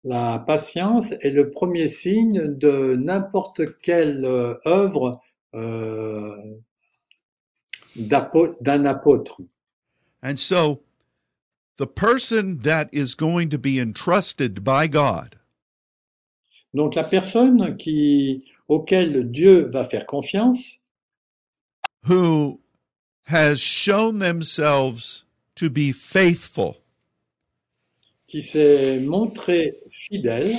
la 0.04 0.38
patience 0.38 1.12
est 1.20 1.30
le 1.30 1.50
premier 1.50 1.86
signe 1.88 2.54
de 2.56 2.94
n'importe 2.96 3.60
quelle 3.82 4.24
euh, 4.24 4.54
œuvre 4.66 5.20
euh, 5.54 6.36
d'apo- 7.96 8.56
d'un 8.60 8.84
apôtre. 8.84 9.40
And 10.22 10.38
so, 10.38 10.80
the 11.76 11.86
person 11.86 12.58
that 12.58 12.88
is 12.92 13.14
going 13.14 13.50
to 13.50 13.58
be 13.58 13.78
entrusted 13.78 14.64
by 14.64 14.88
God 14.88 15.38
Donc 16.74 16.94
la 16.94 17.04
personne 17.04 17.76
qui, 17.76 18.44
auquel 18.68 19.30
Dieu 19.32 19.68
va 19.70 19.84
faire 19.84 20.06
confiance, 20.06 20.80
who 22.04 22.60
has 23.24 23.60
shown 23.60 24.18
themselves 24.18 25.24
to 25.54 25.70
be 25.70 25.92
faithful 25.92 26.76
qui 28.26 28.42
s'est 28.42 29.00
montré 29.00 29.78
fidèle, 29.88 30.54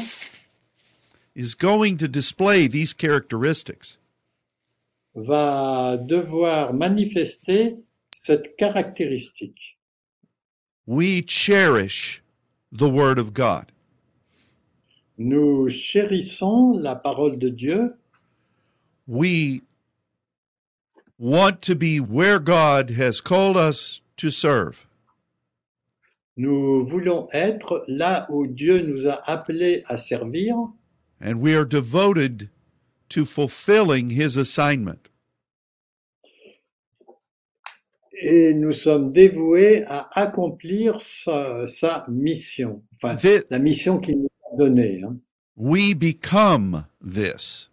is 1.35 1.53
going 1.53 1.97
to 1.97 2.07
display 2.07 2.67
these 2.67 2.93
characteristics. 2.93 3.97
va 5.15 5.97
devoir 5.97 6.73
manifester 6.73 7.77
cette 8.21 8.57
caractéristique. 8.57 9.77
We 10.85 11.21
cherish 11.21 12.21
the 12.71 12.89
Word 12.89 13.19
of 13.19 13.33
God. 13.33 13.71
Nous 15.17 15.69
chérissons 15.69 16.81
la 16.81 16.95
parole 16.95 17.37
de 17.37 17.49
Dieu, 17.49 17.95
we 19.05 19.61
want 21.17 21.61
to 21.61 21.75
be 21.75 21.99
where 21.99 22.39
God 22.39 22.91
has 22.91 23.19
called 23.21 23.57
us 23.57 24.01
to 24.17 24.29
serve. 24.29 24.87
nous 26.39 26.85
voulons 26.85 27.27
être 27.33 27.83
là 27.89 28.25
où 28.29 28.47
Dieu 28.47 28.79
nous 28.79 29.05
a 29.05 29.19
appelés 29.29 29.83
à 29.89 29.97
servir, 29.97 30.55
and 31.19 31.41
we 31.41 31.53
are 31.53 31.65
devoted 31.65 32.49
to 33.09 33.25
fulfilling 33.25 34.11
his 34.11 34.37
assignment. 34.37 35.09
Et 38.21 38.53
nous 38.53 38.71
sommes 38.73 39.11
dévoués 39.13 39.83
à 39.87 40.09
accomplir 40.19 40.99
sa, 40.99 41.65
sa 41.67 42.05
mission, 42.09 42.83
enfin 42.95 43.15
la 43.49 43.59
mission 43.59 43.99
qu'il 43.99 44.19
nous 44.19 44.29
a 44.53 44.57
donnée. 44.57 45.01
hein. 45.03 45.17
we 45.55 45.93
become 45.93 46.85
this, 47.01 47.69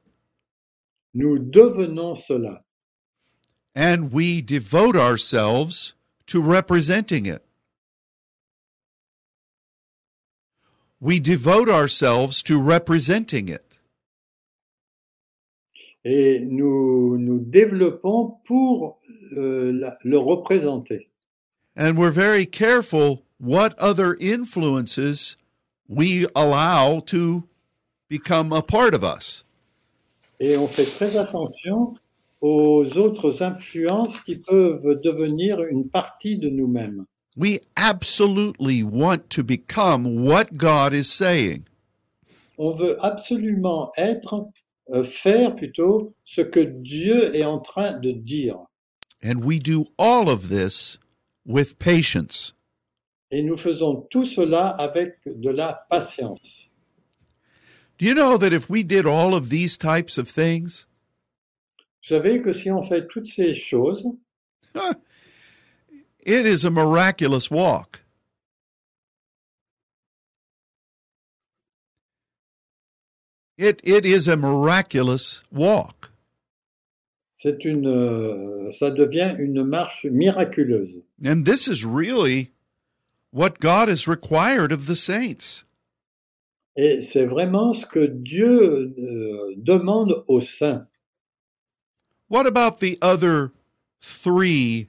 Nous 1.15 1.39
devenons 1.39 2.15
cela. 2.15 2.63
and 3.75 4.13
we 4.13 4.41
devote 4.41 4.95
ourselves 4.97 5.95
to 6.27 6.41
representing 6.41 7.27
it. 7.27 7.43
We 11.01 11.21
devote 11.21 11.69
ourselves 11.69 12.43
to 12.45 12.61
representing 12.61 13.49
it. 13.49 13.63
Et 16.05 16.45
nous 16.47 17.19
nous 17.19 17.41
développons 17.41 18.39
pour 18.45 18.99
la- 19.33 19.95
le 20.05 20.19
représenter. 20.19 21.09
And 21.77 21.99
we're 21.99 22.11
very 22.11 22.47
careful 22.47 23.23
what 23.39 23.75
other 23.79 24.17
influences 24.19 25.37
we 25.89 26.27
allow 26.35 27.01
to 27.07 27.45
become 28.09 28.53
a 28.53 28.63
part 28.63 28.95
of 28.95 29.05
us. 29.05 29.45
Et 30.41 30.57
on 30.57 30.69
fait 30.69 30.85
très 30.85 31.17
attention 31.17 31.95
aux 32.41 32.99
autres 32.99 33.43
influences 33.43 34.21
qui 34.21 34.37
peuvent 34.37 35.01
devenir 35.03 35.63
une 35.65 35.89
partie 35.89 36.37
de 36.37 36.49
nous-mêmes. 36.49 37.07
We 37.37 37.61
absolutely 37.77 38.83
want 38.83 39.29
to 39.31 39.43
become 39.43 40.25
what 40.25 40.57
God 40.57 40.95
is 40.95 41.05
saying. 41.05 41.65
On 42.59 42.73
veut 42.73 42.97
absolument 43.05 43.91
être, 43.99 44.49
euh, 44.91 45.05
faire 45.05 45.55
plutôt 45.55 46.15
ce 46.25 46.41
que 46.41 46.61
Dieu 46.61 47.35
est 47.35 47.45
en 47.45 47.59
train 47.59 47.93
de 47.93 48.13
dire. 48.13 48.59
And 49.23 49.45
we 49.45 49.59
do 49.59 49.87
all 49.99 50.31
of 50.31 50.49
this 50.49 50.99
with 51.45 51.79
patience. 51.79 52.53
Et 53.31 53.43
nous 53.43 53.57
faisons 53.57 54.07
tout 54.11 54.27
cela 54.27 54.77
avec 54.79 55.19
de 55.25 55.51
la 55.51 55.75
patience. 55.91 56.69
Do 57.99 58.07
you 58.07 58.15
know 58.15 58.37
that 58.37 58.53
if 58.53 58.69
we 58.69 58.83
did 58.83 59.07
all 59.07 59.35
of 59.35 59.49
these 59.49 59.79
types 59.79 60.19
of 60.19 60.29
things, 60.29 60.87
Vous 62.03 62.15
savez 62.15 62.41
que 62.41 62.53
si 62.53 62.71
on 62.71 62.83
fait 62.83 63.09
toutes 63.09 63.27
ces 63.27 63.53
choses, 63.53 64.07
it 66.21 66.47
is 66.47 66.65
a 66.65 66.71
miraculous 66.71 67.51
walk? 67.51 68.03
It, 73.59 73.81
it 73.83 74.05
is 74.05 74.29
a 74.29 74.37
miraculous 74.37 75.43
walk. 75.51 76.11
C'est 77.37 77.67
une, 77.67 77.87
euh, 77.87 78.71
ça 78.73 78.91
devient 78.91 79.37
une 79.39 79.63
marche 79.63 80.07
miraculeuse. 80.07 81.05
And 81.25 81.45
this 81.45 81.69
is 81.69 81.85
really 81.85 82.53
what 83.31 83.61
God 83.61 83.89
has 83.89 84.09
required 84.09 84.73
of 84.73 84.87
the 84.87 84.97
saints. 84.97 85.65
Et 86.77 87.01
c'est 87.03 87.27
vraiment 87.27 87.73
ce 87.73 87.87
que 87.87 88.07
Dieu 88.07 88.95
euh, 88.99 89.55
demande 89.57 90.25
aux 90.29 90.41
saints. 90.41 90.87
What 92.29 92.47
about 92.47 92.79
the 92.81 92.99
other 93.03 93.53
three 94.01 94.89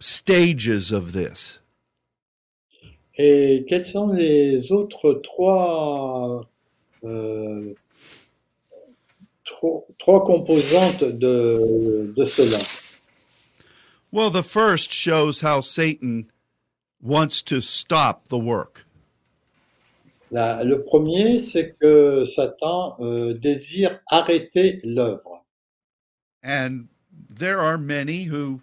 stages 0.00 0.92
of 0.92 1.12
this? 1.12 1.60
Et 3.16 3.64
quelles 3.68 3.84
sont 3.84 4.08
les 4.12 4.72
autres 4.72 5.12
trois, 5.22 6.42
euh, 7.04 7.74
trois, 9.48 9.80
trois 9.98 10.24
composantes 10.24 11.02
de, 11.18 12.12
de 12.16 12.24
cela 12.24 12.58
Well, 14.10 14.30
the 14.30 14.42
first 14.42 14.90
shows 14.90 15.40
how 15.42 15.60
Satan 15.60 16.30
wants 17.02 17.42
to 17.42 17.60
stop 17.60 18.28
the 18.28 18.38
work. 18.38 18.86
La- 20.30 20.62
Le 20.62 20.82
premier, 20.82 21.38
c'est 21.40 21.74
que 21.78 22.24
Satan 22.24 22.96
euh, 23.00 23.34
désire 23.34 24.00
arrêter 24.10 24.78
l'œuvre. 24.84 25.44
And 26.42 26.88
there 27.28 27.58
are 27.60 27.76
many 27.76 28.24
who, 28.24 28.62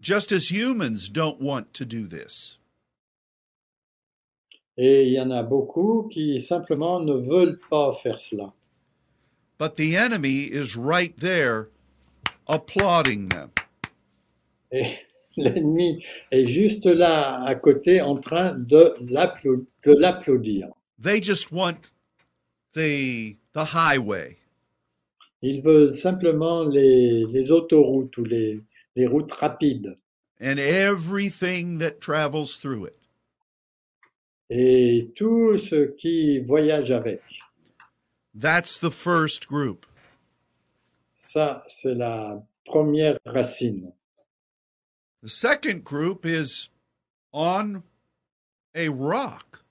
just 0.00 0.30
as 0.30 0.50
humans, 0.50 1.08
don't 1.08 1.40
want 1.40 1.72
to 1.74 1.84
do 1.84 2.06
this. 2.06 2.58
Et 4.76 5.08
il 5.08 5.12
y 5.12 5.20
en 5.20 5.30
a 5.32 5.42
beaucoup 5.42 6.08
qui 6.08 6.40
simplement 6.40 7.00
ne 7.00 7.14
veulent 7.16 7.58
pas 7.68 7.94
faire 8.02 8.18
cela. 8.18 8.52
But 9.60 9.76
the 9.76 9.94
enemy 9.94 10.44
is 10.44 10.74
right 10.74 11.14
there 11.20 11.68
applauding 12.48 13.28
them. 13.28 13.50
Et 14.72 14.96
l'ennemi 15.36 16.02
est 16.32 16.46
juste 16.46 16.86
là 16.86 17.44
à 17.44 17.54
côté 17.54 18.00
en 18.00 18.16
train 18.16 18.54
de 18.54 18.94
l'applau- 19.10 19.66
de 19.84 19.92
l'applaudir. 19.98 20.70
They 20.98 21.20
just 21.20 21.52
want 21.52 21.92
the, 22.72 23.36
the 23.52 23.66
highway. 23.74 24.38
Ils 25.42 25.60
veulent 25.62 25.92
simplement 25.92 26.64
les, 26.64 27.26
les 27.26 27.50
autoroutes 27.50 28.16
ou 28.16 28.24
les, 28.24 28.62
les 28.96 29.06
routes 29.06 29.32
rapides 29.32 29.94
and 30.40 30.58
everything 30.58 31.78
that 31.80 32.00
travels 32.00 32.56
through 32.58 32.86
it. 32.86 32.96
et 34.48 35.10
tout 35.14 35.58
ce 35.58 35.84
qui 35.96 36.40
voyage 36.40 36.90
avec. 36.90 37.20
That's 38.34 38.78
the 38.78 38.90
first 38.90 39.46
group. 39.46 39.86
Ça, 41.14 41.62
c'est 41.68 41.94
la 41.94 42.42
première 42.64 43.18
racine. 43.26 43.92
The 45.22 45.28
second 45.28 45.84
group 45.84 46.24
is 46.24 46.70
on 47.32 47.82
a 48.74 48.88
rock. 48.88 49.62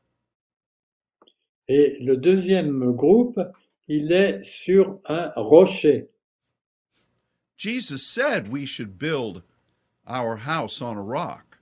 Et 1.68 1.98
le 2.02 2.18
deuxième 2.18 2.92
groupe, 2.96 3.40
il 3.88 4.12
est 4.12 4.44
sur 4.44 5.00
un 5.08 5.32
rocher. 5.36 6.10
Jesus 7.58 8.08
said 8.08 8.48
we 8.48 8.66
should 8.66 8.98
build 8.98 9.44
our 10.08 10.38
house 10.38 10.82
on 10.82 10.98
a 10.98 11.04
rock. 11.04 11.60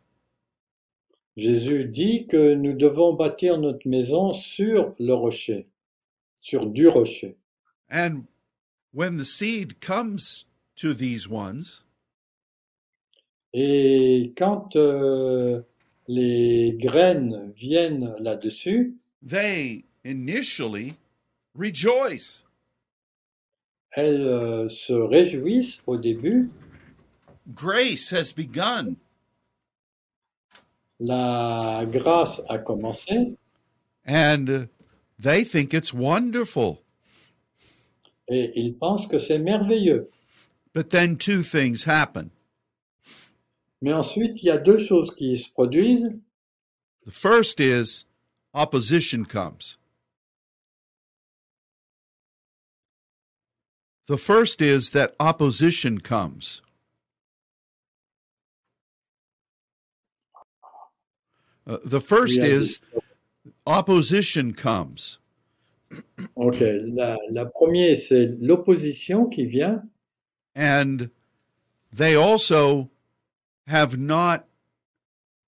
Jésus 1.35 1.85
dit 1.85 2.27
que 2.27 2.55
nous 2.55 2.73
devons 2.73 3.13
bâtir 3.13 3.57
notre 3.59 3.87
maison 3.87 4.33
sur 4.33 4.93
le 4.99 5.13
rocher, 5.13 5.67
sur 6.47 6.65
du 6.65 6.87
rocher. 6.87 7.35
And 7.89 8.27
when 8.93 9.17
the 9.17 9.25
seed 9.25 9.81
comes 9.81 10.45
to 10.77 10.93
these 10.93 11.27
ones, 11.27 11.83
Et 13.53 14.33
quand 14.37 14.75
euh, 14.75 15.61
les 16.07 16.75
graines 16.79 17.51
viennent 17.55 18.13
là-dessus, 18.19 18.93
they 19.21 19.85
initially 20.05 20.95
rejoice. 21.55 22.43
elles 23.91 24.27
euh, 24.27 24.69
se 24.69 24.93
réjouissent 24.93 25.81
au 25.87 25.97
début. 25.97 26.51
Grace 27.47 28.11
has 28.13 28.31
begun. 28.35 28.95
La 30.99 31.83
grâce 31.89 32.41
a 32.49 32.57
commencé 32.59 33.35
And 34.05 34.67
they 35.19 35.43
think 35.43 35.73
it's 35.73 35.93
wonderful. 35.93 36.83
et 38.29 38.51
ils 38.55 38.77
pensent 38.77 39.07
que 39.07 39.19
c'est 39.19 39.39
merveilleux. 39.39 40.09
But 40.73 40.89
then 40.89 41.17
two 41.17 41.41
things 41.41 41.85
happen. 41.85 42.31
Mais 43.81 43.93
ensuite, 43.93 44.41
il 44.41 44.47
y 44.47 44.51
a 44.51 44.57
deux 44.57 44.79
choses 44.79 45.13
qui 45.15 45.37
se 45.37 45.49
produisent. 45.49 46.13
The 47.05 47.11
first 47.11 47.59
is 47.59 48.05
opposition 48.53 49.23
comes. 49.23 49.77
The 54.07 54.17
first 54.17 54.61
is 54.61 54.91
that 54.91 55.15
opposition 55.19 55.99
comes. 55.99 56.61
Uh, 61.65 61.77
the 61.83 61.99
first 61.99 62.37
Il 62.37 62.43
y 62.43 62.47
a 62.47 62.55
is 62.55 62.81
opposition 63.65 64.53
comes. 64.53 65.19
Ok, 66.35 66.59
la, 66.59 67.17
la 67.31 67.45
première, 67.45 67.95
c'est 67.95 68.35
l'opposition 68.39 69.25
qui 69.25 69.45
vient. 69.45 69.83
And 70.55 71.09
they 71.95 72.15
also 72.15 72.89
have 73.67 73.97
not 73.97 74.45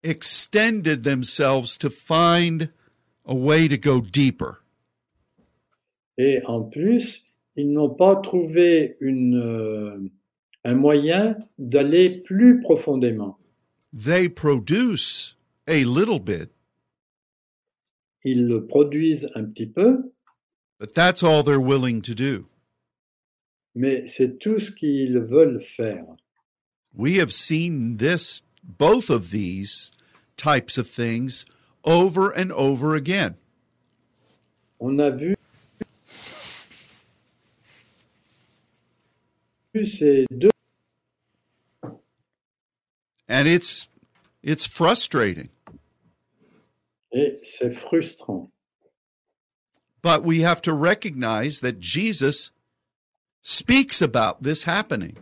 extended 0.03 1.03
themselves 1.03 1.77
to 1.77 1.89
find 1.89 2.69
a 3.25 3.35
way 3.35 3.67
to 3.67 3.77
go 3.77 4.01
deeper. 4.01 4.63
Et 6.17 6.41
en 6.45 6.63
plus, 6.63 7.31
ils 7.55 7.71
n'ont 7.71 7.89
pas 7.89 8.15
trouvé 8.17 8.97
une, 8.99 9.37
euh, 9.37 10.09
un 10.65 10.75
moyen 10.75 11.37
d'aller 11.57 12.09
plus 12.09 12.59
profondément. 12.61 13.37
They 13.93 14.29
produce 14.29 15.37
a 15.67 15.83
little 15.83 16.19
bit, 16.19 16.49
Ils 18.23 18.47
le 18.47 18.65
produisent 18.65 19.29
un 19.35 19.45
petit 19.45 19.67
peu, 19.67 20.11
But 20.79 20.95
that's 20.95 21.21
all 21.21 21.43
they're 21.43 21.59
willing 21.59 22.01
to 22.03 22.15
do. 22.15 22.45
Mais 23.75 24.07
c'est 24.07 24.39
tout 24.39 24.59
ce 24.59 24.71
qu'ils 24.71 25.19
veulent 25.19 25.61
faire. 25.61 26.05
We 26.93 27.17
have 27.17 27.33
seen 27.33 27.97
this, 27.97 28.41
both 28.63 29.09
of 29.09 29.31
these 29.31 29.91
types 30.37 30.77
of 30.77 30.89
things, 30.89 31.45
over 31.83 32.31
and 32.31 32.51
over 32.51 32.95
again. 32.95 33.35
On 34.79 34.97
a 34.99 35.11
vu 35.11 35.35
ces 39.83 40.25
deux 40.31 40.49
And 43.27 43.47
it's 43.47 43.87
it's 44.41 44.65
frustrating. 44.65 45.49
Et 47.11 47.39
c'est 47.43 47.71
frustrant. 47.71 48.51
But 50.01 50.23
we 50.23 50.41
have 50.41 50.61
to 50.61 50.73
recognize 50.73 51.59
that 51.59 51.79
Jesus 51.79 52.51
speaks 53.41 54.01
about 54.01 54.43
this 54.43 54.63
happening. 54.63 55.17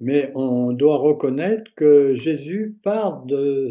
Mais 0.00 0.30
on 0.34 0.72
doit 0.72 0.98
reconnaître 0.98 1.74
que 1.74 2.14
Jésus 2.14 2.76
parle 2.82 3.26
de, 3.26 3.70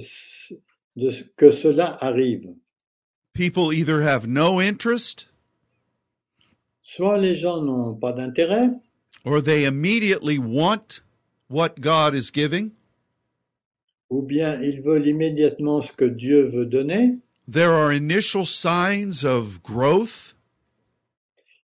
de 0.96 1.12
que 1.38 1.52
cela 1.52 1.98
arrive. 2.02 2.56
People 3.34 3.74
either 3.74 4.02
have 4.02 4.28
no 4.28 4.60
interest 4.60 5.28
Soit 6.88 7.18
les 7.18 7.36
gens 7.36 7.62
n'ont 7.62 7.96
pas 7.96 8.14
d'intérêt, 8.14 8.70
or 9.24 9.42
they 9.42 9.66
immediately 9.66 10.38
want 10.38 11.02
what 11.48 11.82
God 11.82 12.14
is 12.14 12.30
giving. 12.30 12.74
Ou 14.10 14.22
bien 14.22 14.62
ils 14.62 14.82
veulent 14.82 15.08
immédiatement 15.08 15.82
ce 15.82 15.92
que 15.92 16.06
Dieu 16.06 16.46
veut 16.46 16.66
donner. 16.66 17.18
There 17.48 17.72
are 17.72 17.92
initial 17.94 18.46
signs 18.46 19.24
of 19.24 19.62
growth, 19.62 20.36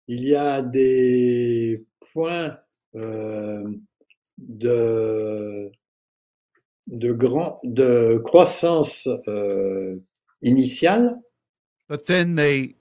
Il 0.09 0.25
y 0.25 0.35
a 0.35 0.61
des 0.61 1.85
points 2.13 2.59
euh, 2.97 3.65
de, 4.39 5.71
de, 6.89 7.13
grand, 7.13 7.57
de 7.63 8.19
croissance 8.19 9.07
euh, 9.29 9.97
initiale, 10.43 11.17
but 11.89 12.07
then 12.07 12.35
they 12.35 12.75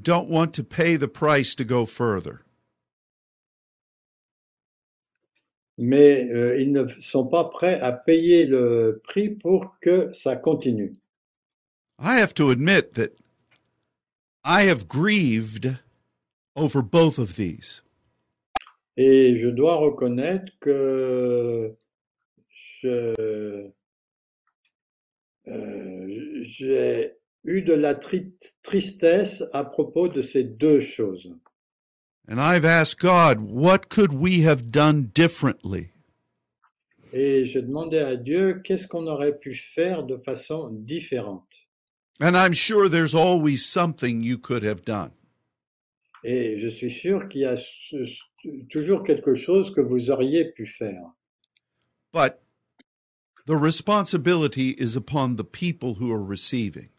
don't 0.00 0.28
want 0.28 0.52
to 0.54 0.62
pay 0.62 0.96
the 0.96 1.08
price 1.08 1.56
to 1.56 1.64
go 1.64 1.84
further. 1.84 2.44
Mais 5.80 6.30
euh, 6.30 6.60
ils 6.60 6.70
ne 6.70 6.86
sont 7.00 7.26
pas 7.26 7.44
prêts 7.44 7.80
à 7.80 7.90
payer 7.92 8.44
le 8.46 9.00
prix 9.02 9.30
pour 9.30 9.78
que 9.80 10.12
ça 10.12 10.36
continue. 10.36 10.92
I 11.98 12.20
have 12.20 12.34
to 12.34 12.50
admit 12.50 12.92
that 12.94 13.12
I 14.44 14.68
have 14.68 14.86
grieved 14.86 15.78
over 16.54 16.82
both 16.82 17.18
of 17.18 17.34
these. 17.34 17.82
Et 18.96 19.38
je 19.38 19.48
dois 19.48 19.76
reconnaître 19.76 20.52
que 20.60 21.74
je, 22.82 23.14
euh, 25.48 26.06
j'ai 26.42 27.12
eu 27.44 27.62
de 27.62 27.72
la 27.72 27.94
tri- 27.94 28.34
tristesse 28.62 29.42
à 29.54 29.64
propos 29.64 30.08
de 30.08 30.20
ces 30.20 30.44
deux 30.44 30.80
choses. 30.82 31.34
And 32.28 32.40
I've 32.40 32.64
asked 32.64 33.00
God, 33.00 33.40
what 33.40 33.88
could 33.88 34.12
we 34.12 34.42
have 34.42 34.70
done 34.70 35.10
differently? 35.12 35.92
Et 37.12 37.44
je 37.46 37.58
demandais 37.58 38.02
à 38.02 38.16
Dieu 38.16 38.60
qu'est-ce 38.62 38.86
qu'on 38.86 39.06
aurait 39.08 39.38
pu 39.38 39.54
faire 39.54 40.04
de 40.04 40.16
façon 40.16 40.70
différente. 40.70 41.66
And 42.20 42.36
I'm 42.36 42.52
sure 42.52 42.88
there's 42.88 43.14
always 43.14 43.64
something 43.64 44.22
you 44.22 44.38
could 44.38 44.62
have 44.62 44.84
done. 44.84 45.10
Et 46.22 46.58
je 46.58 46.68
suis 46.68 46.90
sûr 46.90 47.28
qu'il 47.28 47.40
y 47.40 47.46
a 47.46 47.56
toujours 48.68 49.02
quelque 49.02 49.34
chose 49.34 49.72
que 49.72 49.80
vous 49.80 50.10
auriez 50.10 50.52
pu 50.52 50.66
faire. 50.66 51.14
But 52.12 52.42
the 53.46 53.56
responsibility 53.56 54.70
is 54.78 54.96
upon 54.96 55.36
the 55.36 55.44
people 55.44 55.94
who 55.94 56.12
are 56.12 56.22
receiving. 56.22 56.90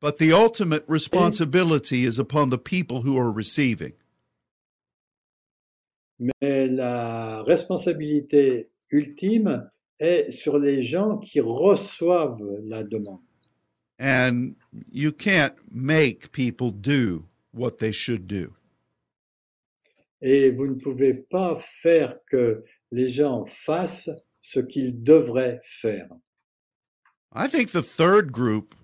But 0.00 0.18
the 0.18 0.32
ultimate 0.32 0.84
responsibility 0.86 2.04
is 2.04 2.18
upon 2.18 2.50
the 2.50 2.58
people 2.58 3.02
who 3.02 3.18
are 3.18 3.32
receiving. 3.32 3.94
Mais 6.20 6.68
la 6.68 7.42
responsabilité 7.42 8.70
ultime 8.92 9.70
est 9.98 10.30
sur 10.30 10.58
les 10.58 10.82
gens 10.82 11.18
qui 11.18 11.40
reçoivent 11.40 12.42
la 12.64 12.84
demande. 12.84 13.20
And 14.00 14.54
you 14.92 15.10
can't 15.10 15.54
make 15.70 16.30
people 16.30 16.70
do 16.70 17.24
what 17.52 17.78
they 17.78 17.92
should 17.92 18.28
do. 18.28 18.54
Et 20.20 20.50
vous 20.50 20.68
ne 20.68 20.74
pouvez 20.74 21.14
pas 21.14 21.56
faire 21.56 22.16
que 22.26 22.64
les 22.92 23.08
gens 23.08 23.44
fassent 23.44 24.10
ce 24.40 24.60
qu'ils 24.60 25.02
devraient 25.02 25.58
faire. 25.62 26.08
I 27.32 27.48
think 27.48 27.72
the 27.72 27.82
third 27.82 28.32
group 28.32 28.74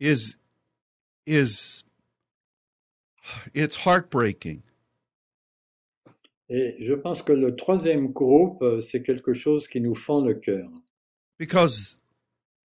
is 0.00 0.38
is 1.26 1.84
it's 3.54 3.76
heartbreaking. 3.76 4.62
Et 6.48 6.76
je 6.80 6.94
pense 6.94 7.22
que 7.22 7.32
le 7.32 7.56
troisième 7.56 8.12
groupe, 8.12 8.62
euh, 8.62 8.80
c'est 8.80 9.02
quelque 9.02 9.32
chose 9.32 9.66
qui 9.66 9.80
nous 9.80 9.96
fend 9.96 10.24
le 10.24 10.34
cœur. 10.34 10.68
because 11.38 11.98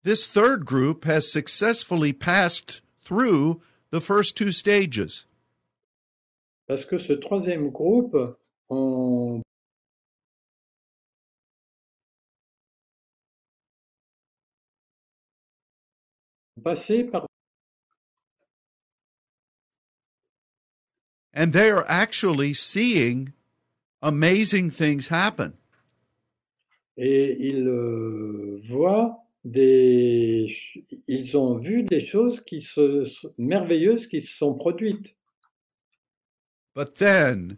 this 0.04 0.28
third 0.28 0.66
group 0.66 1.06
has 1.06 1.32
successfully 1.32 2.14
passed 2.14 2.82
through 3.00 3.62
the 3.92 4.02
first 4.02 4.36
two 4.36 4.52
stages. 4.52 5.28
Parce 6.68 6.86
que 6.86 6.98
ce 6.98 7.14
troisième 7.14 7.70
groupe 7.70 8.18
ont 8.70 9.42
passé 16.66 17.04
par 17.06 17.28
And 21.38 21.54
they 21.54 21.70
are 21.70 21.86
actually 21.88 22.54
seeing 22.54 23.34
amazing 24.02 24.72
things 24.72 25.10
happen. 25.10 25.54
et 26.98 27.36
ils 27.40 27.68
euh, 27.68 28.60
voient 28.64 29.26
des, 29.44 30.46
ils 31.08 31.38
ont 31.38 31.58
vu 31.58 31.84
des 31.84 32.00
choses 32.00 32.40
qui 32.40 32.62
se, 32.62 33.04
merveilleuses 33.38 34.08
qui 34.08 34.22
se 34.22 34.36
sont 34.38 34.56
produites. 34.56 35.16
But 36.74 36.96
then 36.96 37.58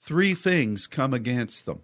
three 0.00 0.34
things 0.34 0.86
come 0.86 1.12
against 1.12 1.66
them. 1.66 1.80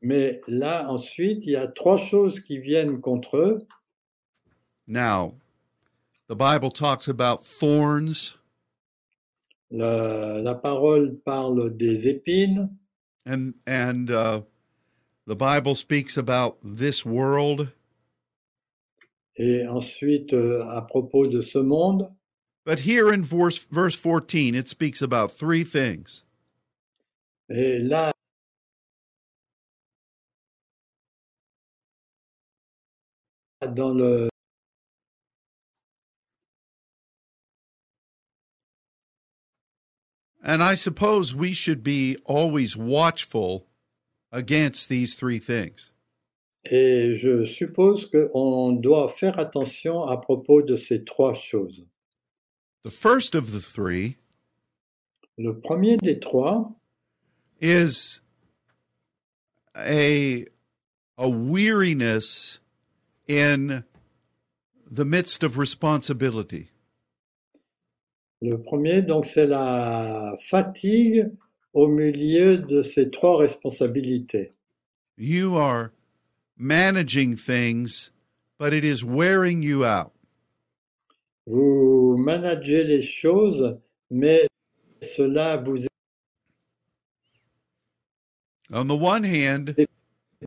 Mais 0.00 0.40
là, 0.46 0.88
ensuite, 0.88 1.44
il 1.44 1.52
y 1.52 1.56
a 1.56 1.66
trois 1.66 1.96
choses 1.96 2.40
qui 2.40 2.58
viennent 2.60 3.00
contre 3.00 3.36
eux. 3.38 3.66
Now, 4.88 5.34
the 6.28 6.34
Bible 6.34 6.70
talks 6.70 7.06
about 7.06 7.44
thorns 7.44 8.34
La, 9.70 10.40
la 10.40 10.54
parole 10.54 11.18
parle 11.26 11.68
des 11.76 12.06
épines 12.06 12.70
and 13.26 13.52
and 13.66 14.10
uh, 14.10 14.40
the 15.26 15.36
Bible 15.36 15.74
speaks 15.74 16.16
about 16.16 16.56
this 16.64 17.04
world, 17.04 17.70
et 19.36 19.66
ensuite 19.68 20.32
euh, 20.32 20.64
à 20.70 20.80
propos 20.88 21.26
de 21.26 21.42
ce 21.42 21.58
monde. 21.58 22.10
but 22.64 22.80
here 22.80 23.12
in 23.12 23.22
verse 23.22 23.58
verse 23.70 23.94
14 23.94 24.54
it 24.54 24.68
speaks 24.70 25.02
about 25.02 25.30
three 25.30 25.64
things. 25.64 26.24
Et 27.50 27.78
là, 27.82 28.12
dans 33.74 33.92
le, 33.92 34.28
And 40.48 40.62
I 40.62 40.74
suppose 40.74 41.34
we 41.34 41.52
should 41.52 41.84
be 41.84 42.16
always 42.24 42.74
watchful 42.74 43.66
against 44.32 44.88
these 44.88 45.14
three 45.14 45.38
things. 45.38 45.90
et 46.70 47.16
je 47.16 47.44
suppose 47.46 48.06
qu'on 48.06 48.72
doit 48.72 49.08
faire 49.08 49.38
attention 49.38 50.04
à 50.04 50.16
propos 50.16 50.62
de 50.62 50.76
ces 50.76 51.04
trois 51.04 51.34
choses. 51.34 51.86
The 52.82 52.90
first 52.90 53.34
of 53.34 53.52
the 53.52 53.60
three 53.60 54.16
Le 55.36 55.52
premier 55.52 55.96
des 55.98 56.18
trois, 56.18 56.72
is 57.60 58.20
a 59.76 60.46
a 61.16 61.28
weariness 61.28 62.58
in 63.28 63.84
the 64.90 65.04
midst 65.04 65.44
of 65.44 65.58
responsibility. 65.58 66.70
Le 68.40 68.56
premier, 68.62 69.02
donc, 69.02 69.26
c'est 69.26 69.46
la 69.46 70.34
fatigue 70.40 71.30
au 71.72 71.88
milieu 71.88 72.56
de 72.58 72.82
ces 72.82 73.10
trois 73.10 73.38
responsabilités. 73.38 74.52
You 75.16 75.56
are 75.56 75.90
managing 76.56 77.36
things, 77.36 78.10
but 78.58 78.72
it 78.72 78.84
is 78.84 79.02
wearing 79.04 79.62
you 79.62 79.84
out. 79.84 80.12
Vous 81.46 82.16
managez 82.18 82.84
les 82.84 83.02
choses, 83.02 83.76
mais 84.10 84.46
cela 85.00 85.56
vous 85.56 85.86
On 88.70 88.86
the 88.86 88.94
one 88.94 89.24
hand, 89.24 89.74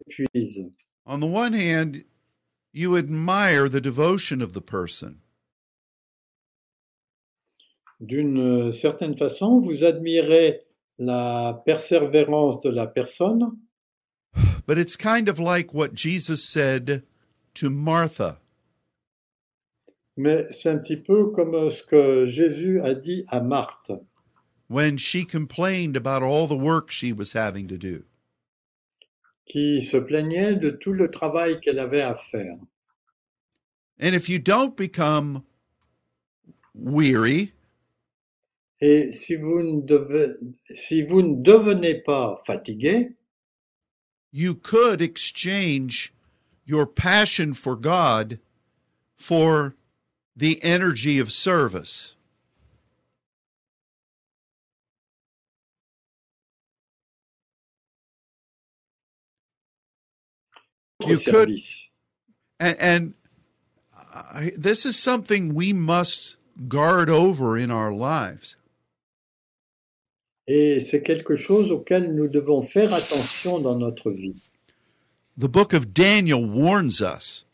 épuise. 0.08 0.72
on 1.08 1.20
the 1.20 1.26
one 1.26 1.54
hand, 1.54 2.04
you 2.72 2.96
admire 2.96 3.68
the 3.68 3.82
devotion 3.82 4.42
of 4.42 4.54
the 4.54 4.62
person. 4.62 5.22
D'une 8.02 8.72
certaine 8.72 9.16
façon, 9.16 9.60
vous 9.60 9.84
admirez 9.84 10.62
la 10.98 11.62
persévérance 11.66 12.62
de 12.62 12.70
la 12.70 12.88
personne, 12.88 13.52
But 14.68 14.78
it's 14.78 14.96
kind 14.96 15.28
of 15.28 15.40
like 15.40 15.74
what 15.74 15.94
Jesus 15.96 16.38
said 16.44 17.04
to 17.56 17.70
Martha. 17.70 18.38
mais 20.18 20.46
c'est 20.52 20.70
un 20.70 20.78
petit 20.78 20.98
peu 20.98 21.32
comme 21.32 21.70
ce 21.70 21.84
que 21.84 22.26
Jésus 22.26 22.80
a 22.82 22.94
dit 22.94 23.24
à 23.30 23.42
Marthe 23.42 23.92
when 24.70 24.98
she 24.98 25.26
complained 25.26 25.96
about 25.98 26.22
all 26.24 26.48
the 26.48 26.58
work 26.58 26.92
she 26.92 27.12
was 27.12 27.34
having 27.34 27.68
to 27.68 27.78
do. 27.78 28.04
qui 29.46 29.82
se 29.82 29.98
plaignait 29.98 30.56
de 30.56 30.70
tout 30.70 30.94
le 30.94 31.10
travail 31.12 31.60
qu'elle 31.60 31.80
avait 31.80 32.02
à 32.02 32.14
faire. 32.16 32.56
And 34.02 34.14
if 34.14 34.30
you 34.30 34.40
don't 34.40 34.76
become 34.78 35.44
weary, 36.74 37.52
Et 38.82 39.12
si 39.12 39.36
vous 39.36 39.62
ne, 39.62 39.82
devez- 39.82 40.36
si 40.76 41.04
vous 41.06 41.22
ne 41.22 41.44
devenez 41.44 42.02
pas 42.04 42.42
fatigué, 42.48 43.16
you 44.32 44.56
could 44.56 45.02
exchange 45.02 46.14
your 46.66 46.86
passion 46.88 47.54
for 47.54 47.76
God 47.76 48.40
for 49.16 49.76
the 50.36 50.64
energy 50.64 51.20
of 51.20 51.32
service. 51.32 52.16
You 61.06 61.18
could- 61.18 61.58
And, 62.60 62.78
and 62.80 63.14
I, 63.94 64.52
this 64.56 64.86
is 64.86 64.98
something 64.98 65.54
we 65.54 65.74
must 65.74 66.36
guard 66.68 67.10
over 67.10 67.58
in 67.58 67.72
our 67.72 67.92
lives. 67.92 68.56
Et 70.48 70.80
c'est 70.80 71.04
quelque 71.04 71.36
chose 71.36 71.72
auquel 71.72 72.14
nous 72.16 72.28
devons 72.28 72.62
faire 72.62 72.94
attention 72.94 73.60
dans 73.60 73.78
notre 73.78 74.12
vie. 74.12 74.36
The 75.40 75.46
book 75.48 75.74
of 75.74 75.94
Daniel 75.94 76.46
warns 76.50 77.00
us 77.02 77.46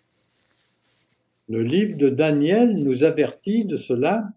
Le 1.50 1.64
livre 1.64 1.96
de 1.98 2.10
Daniel 2.10 2.76
nous 2.76 3.04
avertit 3.04 3.64
de 3.66 3.78
cela, 3.78 4.34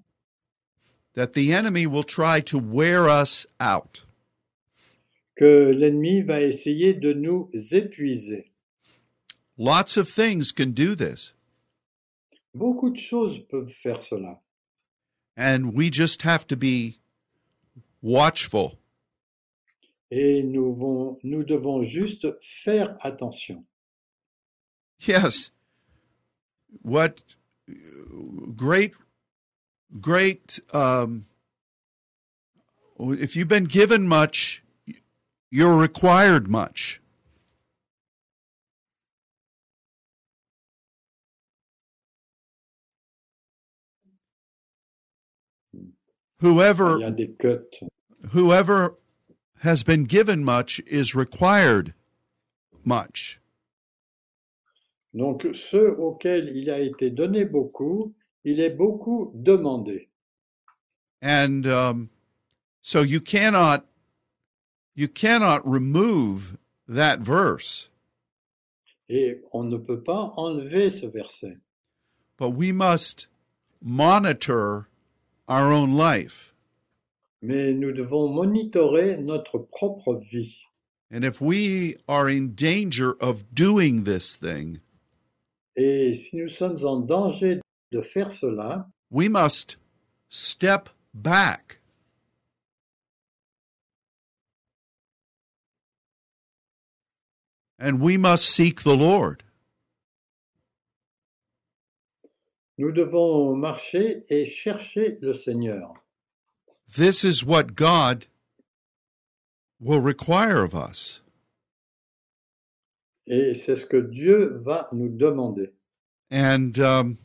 that 1.14 1.32
the 1.32 1.51
enemy 1.53 1.86
will 1.86 2.05
try 2.05 2.40
to 2.40 2.59
wear 2.59 3.07
us 3.09 3.46
out. 3.61 4.05
que 5.36 5.72
l'ennemi 5.72 6.22
va 6.22 6.40
essayer 6.42 6.92
de 6.94 7.12
nous 7.14 7.48
épuiser. 7.72 8.51
Lots 9.59 9.96
of 9.96 10.09
things 10.09 10.53
can 10.53 10.72
do 10.72 10.94
this, 10.94 11.32
Beaucoup 12.55 12.90
de 12.90 12.98
choses 12.98 13.40
peuvent 13.48 13.68
faire 13.72 14.03
cela. 14.03 14.40
and 15.36 15.72
we 15.74 15.90
just 15.90 16.22
have 16.22 16.46
to 16.46 16.57
be 16.57 16.98
watchful. 18.03 18.78
Et 20.11 20.42
nous, 20.42 20.74
vont- 20.74 21.18
nous 21.22 21.44
devons 21.44 21.82
juste 21.84 22.26
faire 22.42 22.96
attention. 23.01 23.64
Yes. 25.07 25.51
What 26.82 27.22
great, 28.57 28.92
great, 30.01 30.61
um, 30.72 31.26
if 32.98 33.36
you've 33.36 33.48
been 33.48 33.64
given 33.64 34.09
much, 34.09 34.62
you're 35.51 35.76
required 35.76 36.48
much. 36.48 37.01
Whoever 46.41 46.97
Il 46.99 47.01
y 47.01 47.05
a 47.05 47.11
des 47.11 47.28
cuts. 47.38 47.80
whoever 48.32 48.97
has 49.62 49.82
been 49.82 50.05
given 50.05 50.43
much 50.45 50.80
is 50.86 51.14
required 51.14 51.93
much. 52.84 53.38
Donc 55.14 55.47
ceux 55.55 55.91
auxquels 55.99 56.49
il 56.55 56.70
a 56.70 56.78
été 56.80 57.11
donné 57.11 57.45
beaucoup, 57.45 58.14
il 58.45 58.61
est 58.61 58.70
beaucoup 58.76 59.32
demandé. 59.34 60.09
and 61.22 61.66
um, 61.66 62.09
so 62.80 63.03
you 63.03 63.20
cannot 63.20 63.84
you 64.95 65.07
cannot 65.09 65.61
remove 65.66 66.57
that 66.88 67.20
verse 67.20 67.88
Et 69.11 69.43
on 69.53 69.64
ne 69.64 69.76
peut 69.76 70.03
pas 70.03 70.32
enlever 70.36 70.91
ce 70.91 71.07
verset. 71.07 71.59
but 72.38 72.51
we 72.51 72.72
must 72.72 73.26
monitor 73.82 74.88
our 75.51 75.72
own 75.72 75.94
life. 75.96 76.55
Mais 77.42 77.72
nous 77.74 77.92
devons 77.92 78.28
monitorer 78.28 79.16
notre 79.18 79.59
propre 79.59 80.14
vie. 80.16 80.57
and 81.11 81.24
if 81.24 81.40
we 81.40 81.96
are 82.09 82.28
in 82.28 82.55
danger 82.55 83.16
of 83.20 83.53
doing 83.53 84.05
this 84.05 84.36
thing 84.36 84.80
Et 85.76 86.12
si 86.12 86.36
nous 86.36 86.48
sommes 86.48 86.78
en 86.84 87.01
danger 87.01 87.61
de 87.90 88.01
faire 88.03 88.30
cela, 88.30 88.86
we 89.11 89.28
must 89.28 89.76
step 90.28 90.88
back. 91.14 91.78
And 97.78 98.01
we 98.01 98.16
must 98.16 98.44
seek 98.48 98.82
the 98.82 98.96
lord 98.96 99.42
nous 102.81 102.93
devons 102.93 103.55
marcher 103.55 104.24
et 104.31 104.47
chercher 104.47 105.16
le 105.20 105.35
Seigneur. 105.35 105.93
this 106.97 107.22
is 107.22 107.45
what 107.45 107.76
God 107.76 108.26
will 109.78 110.01
require 110.01 110.64
of 110.64 110.74
us. 110.74 111.20
Et 113.26 113.55
c'est 113.55 113.76
ce 113.76 113.87
que 113.87 113.99
Dieu 113.99 114.59
va 114.61 114.89
nous 114.93 115.09
demander. 115.09 115.72
And 116.31 116.78
um, 116.78 117.18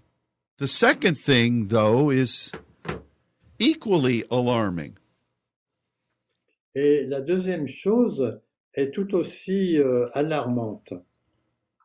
the 0.57 0.67
second 0.67 1.17
thing, 1.17 1.69
though, 1.69 2.11
is 2.11 2.51
equally 3.57 4.23
alarming. 4.29 4.97
Et 6.75 7.05
la 7.07 7.21
deuxième 7.21 7.67
chose 7.67 8.39
est 8.73 8.93
tout 8.93 9.15
aussi 9.15 9.79
euh, 9.79 10.05
alarmante, 10.13 10.93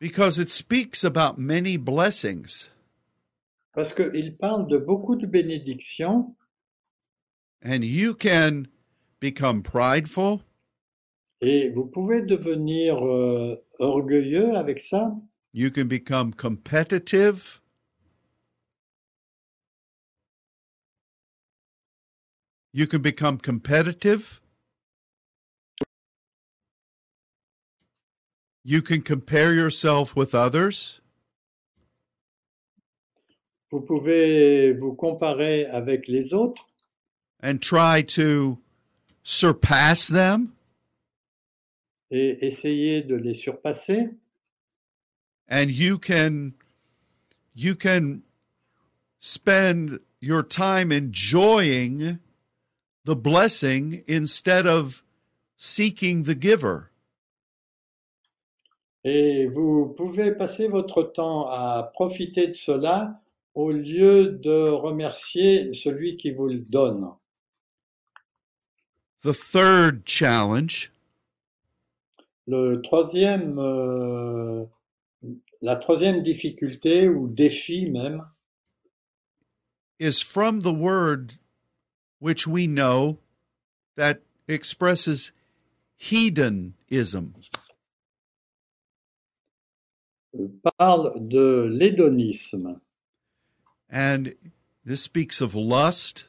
Because 0.00 0.38
it 0.38 0.50
speaks 0.50 1.04
about 1.04 1.38
many 1.38 1.76
blessings, 1.76 2.68
parce 3.72 3.92
qu'il 3.94 4.36
parle 4.36 4.68
de 4.68 4.78
beaucoup 4.78 5.16
de 5.16 5.26
bénédictions, 5.26 6.36
and 7.64 7.84
you 7.84 8.14
can 8.14 8.66
become 9.20 9.62
prideful, 9.62 10.40
et 11.40 11.70
vous 11.70 11.86
pouvez 11.86 12.22
devenir 12.22 13.04
euh, 13.06 13.56
orgueilleux 13.78 14.56
avec 14.56 14.80
ça, 14.80 15.14
you 15.52 15.70
can 15.70 15.86
become 15.86 16.34
competitive, 16.34 17.60
you 22.72 22.86
can 22.86 23.00
become 23.00 23.38
competitive, 23.38 24.40
you 28.64 28.82
can 28.82 29.00
compare 29.00 29.52
yourself 29.54 30.14
with 30.16 30.34
others. 30.34 31.00
Vous 33.70 33.80
pouvez 33.80 34.72
vous 34.72 34.94
comparer 34.94 35.66
avec 35.66 36.08
les 36.08 36.34
autres. 36.34 36.66
And 37.42 37.58
try 37.58 38.02
to 38.16 38.58
surpass 39.22 40.08
them. 40.08 40.52
Et 42.10 42.44
essayer 42.44 43.02
de 43.02 43.14
les 43.14 43.34
surpasser. 43.34 44.10
and 45.50 45.70
you 45.70 45.98
can 45.98 46.54
you 47.54 47.74
can 47.74 48.22
spend 49.18 49.98
your 50.20 50.42
time 50.42 50.92
enjoying 50.92 52.20
the 53.04 53.16
blessing 53.16 54.04
instead 54.06 54.66
of 54.66 55.02
seeking 55.56 56.22
the 56.22 56.34
giver. 56.34 56.90
Et 59.02 59.46
vous 59.46 59.94
pouvez 59.96 60.32
passer 60.32 60.68
votre 60.68 61.02
temps 61.02 61.48
à 61.48 61.90
profiter 61.94 62.48
de 62.48 62.54
cela 62.54 63.19
au 63.54 63.70
lieu 63.72 64.30
de 64.30 64.68
remercier 64.68 65.74
celui 65.74 66.16
qui 66.16 66.32
vous 66.32 66.48
le 66.48 66.58
donne. 66.58 67.10
the 69.22 69.34
third 69.34 70.02
challenge 70.06 70.90
Le 72.46 72.80
troisième, 72.82 73.58
euh, 73.58 74.64
la 75.60 75.76
troisième 75.76 76.22
difficulté 76.22 77.08
ou 77.08 77.28
défi 77.28 77.90
même, 77.90 78.24
is 80.00 80.22
from 80.22 80.62
the 80.62 80.72
word 80.72 81.38
which 82.18 82.46
we 82.46 82.66
know 82.66 83.18
that 83.96 84.20
expresses 84.48 85.32
hedonism. 85.98 87.34
parle 90.78 91.12
de 91.28 91.68
l'hédonisme. 91.70 92.80
And 93.90 94.34
this 94.84 95.02
speaks 95.02 95.40
of 95.40 95.54
lust, 95.54 96.26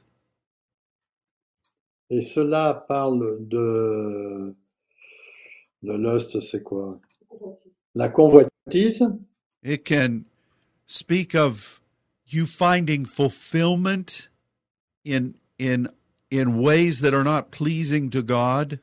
Et 2.09 2.19
cela 2.21 2.85
parle 2.87 3.37
de. 3.47 4.53
De 5.83 5.93
lust, 5.93 6.39
c'est 6.41 6.61
quoi? 6.63 6.99
La 7.95 8.09
convoitise. 8.09 9.03
it 9.63 9.85
can 9.85 10.25
speak 10.87 11.33
of 11.35 11.79
you 12.27 12.45
finding 12.45 13.05
fulfillment 13.05 14.29
in 15.05 15.35
in 15.59 15.87
in 16.29 16.57
ways 16.61 16.99
that 17.01 17.13
are 17.13 17.23
not 17.23 17.51
pleasing 17.51 18.09
to 18.11 18.21
God. 18.21 18.79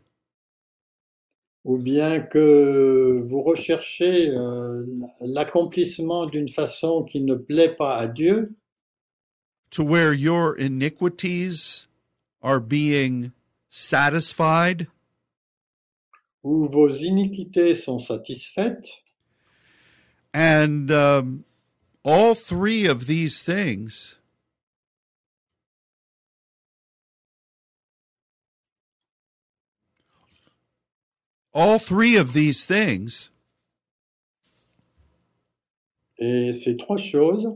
ou 1.64 1.76
bien 1.76 2.20
que 2.20 3.20
vous 3.22 3.42
recherchez 3.42 4.30
euh, 4.30 4.86
l'accomplissement 5.20 6.24
d'une 6.26 6.48
façon 6.48 7.04
qui 7.04 7.20
ne 7.20 7.34
plaît 7.34 7.74
pas 7.74 7.96
à 7.96 8.06
Dieu, 8.06 8.54
to 9.70 9.82
where 9.82 10.12
your 10.12 10.56
iniquities 10.56 11.86
are 12.42 12.60
being 12.60 13.32
satisfied? 13.68 14.88
Où 16.44 16.68
vos 16.70 17.02
iniquités 17.02 17.74
sont 17.74 17.98
satisfaites, 17.98 19.00
and 20.32 20.90
um, 20.90 21.44
all 22.04 22.34
three 22.34 22.86
of 22.86 23.06
these 23.06 23.42
things 23.42 24.18
all 31.52 31.78
three 31.78 32.16
of 32.16 32.32
these 32.32 32.64
things 32.64 33.30
et 36.20 36.52
ces 36.52 36.76
trois 36.76 36.96
choses 36.96 37.52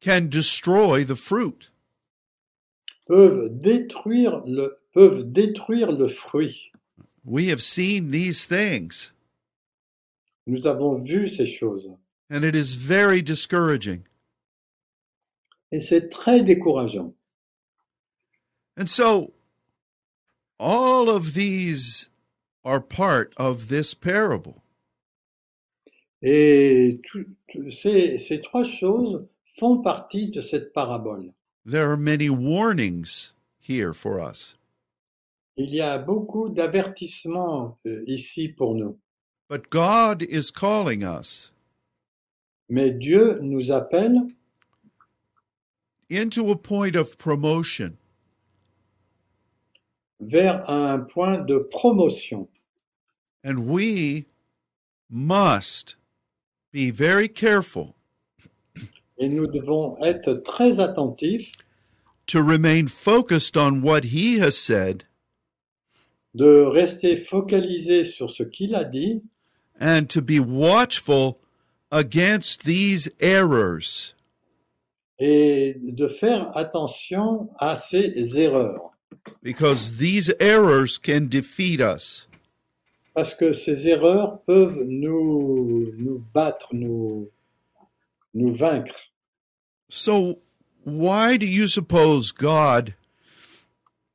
can 0.00 0.28
destroy 0.28 1.04
the 1.04 1.14
fruit 1.16 1.70
peuvent 3.06 3.48
détruire 3.60 4.42
le, 4.46 4.78
peuvent 4.94 5.24
détruire 5.32 5.90
le 5.92 6.08
fruit. 6.08 6.70
we 7.24 7.48
have 7.48 7.60
seen 7.62 8.10
these 8.10 8.44
things 8.46 9.12
Nous 10.46 10.66
avons 10.66 10.98
vu 10.98 11.28
ces 11.28 11.46
choses. 11.46 11.90
and 12.30 12.44
it 12.44 12.54
is 12.54 12.74
very 12.74 13.20
discouraging 13.22 14.04
Et 15.72 15.80
c'est 15.80 16.08
très 16.08 16.42
décourageant. 16.42 17.14
and 18.76 18.88
so 18.88 19.32
all 20.58 21.08
of 21.10 21.34
these 21.34 22.08
are 22.64 22.80
part 22.80 23.32
of 23.36 23.68
this 23.68 23.94
parable 23.94 24.62
Et 26.22 27.00
tout- 27.10 27.26
tout- 27.50 27.70
ces, 27.70 28.18
ces 28.18 28.40
trois 28.42 28.64
choses 28.64 29.26
font 29.60 29.82
partie 29.82 30.30
de 30.30 30.40
cette 30.40 30.72
parabole. 30.72 31.32
there 31.66 31.90
are 31.90 31.96
many 31.96 32.30
warnings 32.30 33.32
here 33.60 33.92
for 33.92 34.18
us 34.18 34.56
Il 35.56 35.74
y 35.74 35.80
a 35.82 35.98
beaucoup 35.98 36.48
d'avertissements 36.48 37.76
euh, 37.86 38.02
ici 38.06 38.48
pour 38.48 38.74
nous. 38.74 38.96
But 39.50 39.68
God 39.68 40.22
is 40.22 40.50
calling 40.50 41.02
us 41.04 41.52
Mais 42.70 42.90
Dieu 42.92 43.38
nous 43.42 43.70
appelle 43.70 44.28
into 46.08 46.50
a 46.50 46.56
point 46.56 46.96
of 46.96 47.18
promotion. 47.18 47.98
vers 50.20 50.62
un 50.68 51.00
point 51.00 51.44
de 51.46 51.58
promotion. 51.58 52.48
And 53.44 53.66
we 53.66 54.26
must 55.10 55.96
be 56.72 56.90
very 56.90 57.28
careful 57.28 57.96
Et 59.20 59.28
nous 59.28 59.46
devons 59.46 59.96
être 60.02 60.32
très 60.42 60.80
attentifs 60.80 61.52
to 62.26 62.42
remain 62.42 62.88
focused 62.88 63.56
on 63.56 63.82
what 63.82 64.04
He 64.12 64.40
has 64.40 64.56
said 64.56 65.04
de 66.34 66.62
rester 66.62 67.16
focalisés 67.16 68.04
sur 68.04 68.30
ce 68.30 68.42
qu'il 68.42 68.74
a 68.74 68.84
dit 68.84 69.22
and 69.80 70.08
to 70.08 70.20
be 70.20 70.38
watchful 70.40 71.38
against 71.90 72.64
these 72.64 73.10
errors. 73.20 74.14
et 75.20 75.76
de 75.82 76.08
faire 76.08 76.50
attention 76.56 77.50
à 77.58 77.76
ces 77.76 78.38
erreurs. 78.38 78.96
Because 79.42 79.98
these 79.98 80.32
errors 80.40 80.98
can 80.98 81.28
defeat 81.28 81.80
us. 81.80 82.26
Parce 83.14 83.34
que 83.34 83.52
ces 83.52 83.86
erreurs 83.86 84.40
peuvent 84.46 84.82
nous, 84.86 85.92
nous 85.98 86.24
battre, 86.32 86.68
nous, 86.72 87.28
nous 88.32 88.52
vaincre. 88.52 89.09
So, 89.90 90.38
why 90.84 91.36
do 91.36 91.46
you 91.46 91.66
suppose 91.66 92.30
God 92.30 92.94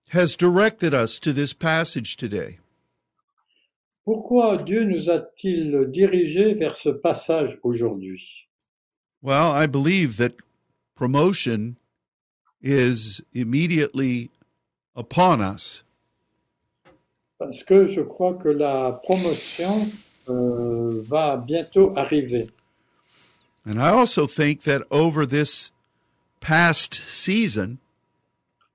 has 0.10 0.38
directed 0.38 0.94
us 0.94 1.20
to 1.20 1.34
this 1.34 1.52
passage 1.52 2.16
today? 2.16 2.60
Pourquoi 4.06 4.64
Dieu 4.64 4.86
nous 4.86 5.10
a-t-il 5.10 5.92
dirigés 5.92 6.58
vers 6.58 6.78
ce 6.78 6.90
passage 6.90 7.58
aujourd'hui? 7.62 8.48
Well, 9.22 9.52
I 9.52 9.66
believe 9.66 10.16
that 10.16 10.36
promotion 10.96 11.76
is 12.62 13.22
immediately 13.34 14.30
upon 14.96 15.42
us. 15.42 15.84
Parce 17.38 17.64
que 17.64 17.86
je 17.88 18.02
crois 18.02 18.36
que 18.36 18.48
la 18.48 18.94
promotion 19.04 19.92
euh, 20.30 21.04
va 21.04 21.36
bientôt 21.36 21.92
arriver. 21.98 22.48
And 23.66 23.82
I 23.82 23.90
also 23.90 24.28
think 24.28 24.62
that 24.64 24.84
over 24.92 25.26
this 25.26 25.72
past 26.40 26.94
season, 26.94 27.80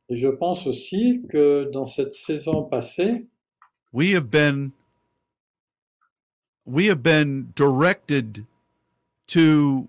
Et 0.09 0.17
je 0.17 0.27
pense 0.29 0.67
aussi 0.67 1.23
que 1.29 1.71
dans 1.73 1.87
cette 1.87 2.15
saison 2.15 2.65
passée, 2.65 3.27
we 3.93 4.13
have 4.13 4.29
been 4.29 4.73
we 6.67 6.87
have 6.89 7.03
been 7.03 7.53
directed 7.55 8.45
to 9.29 9.87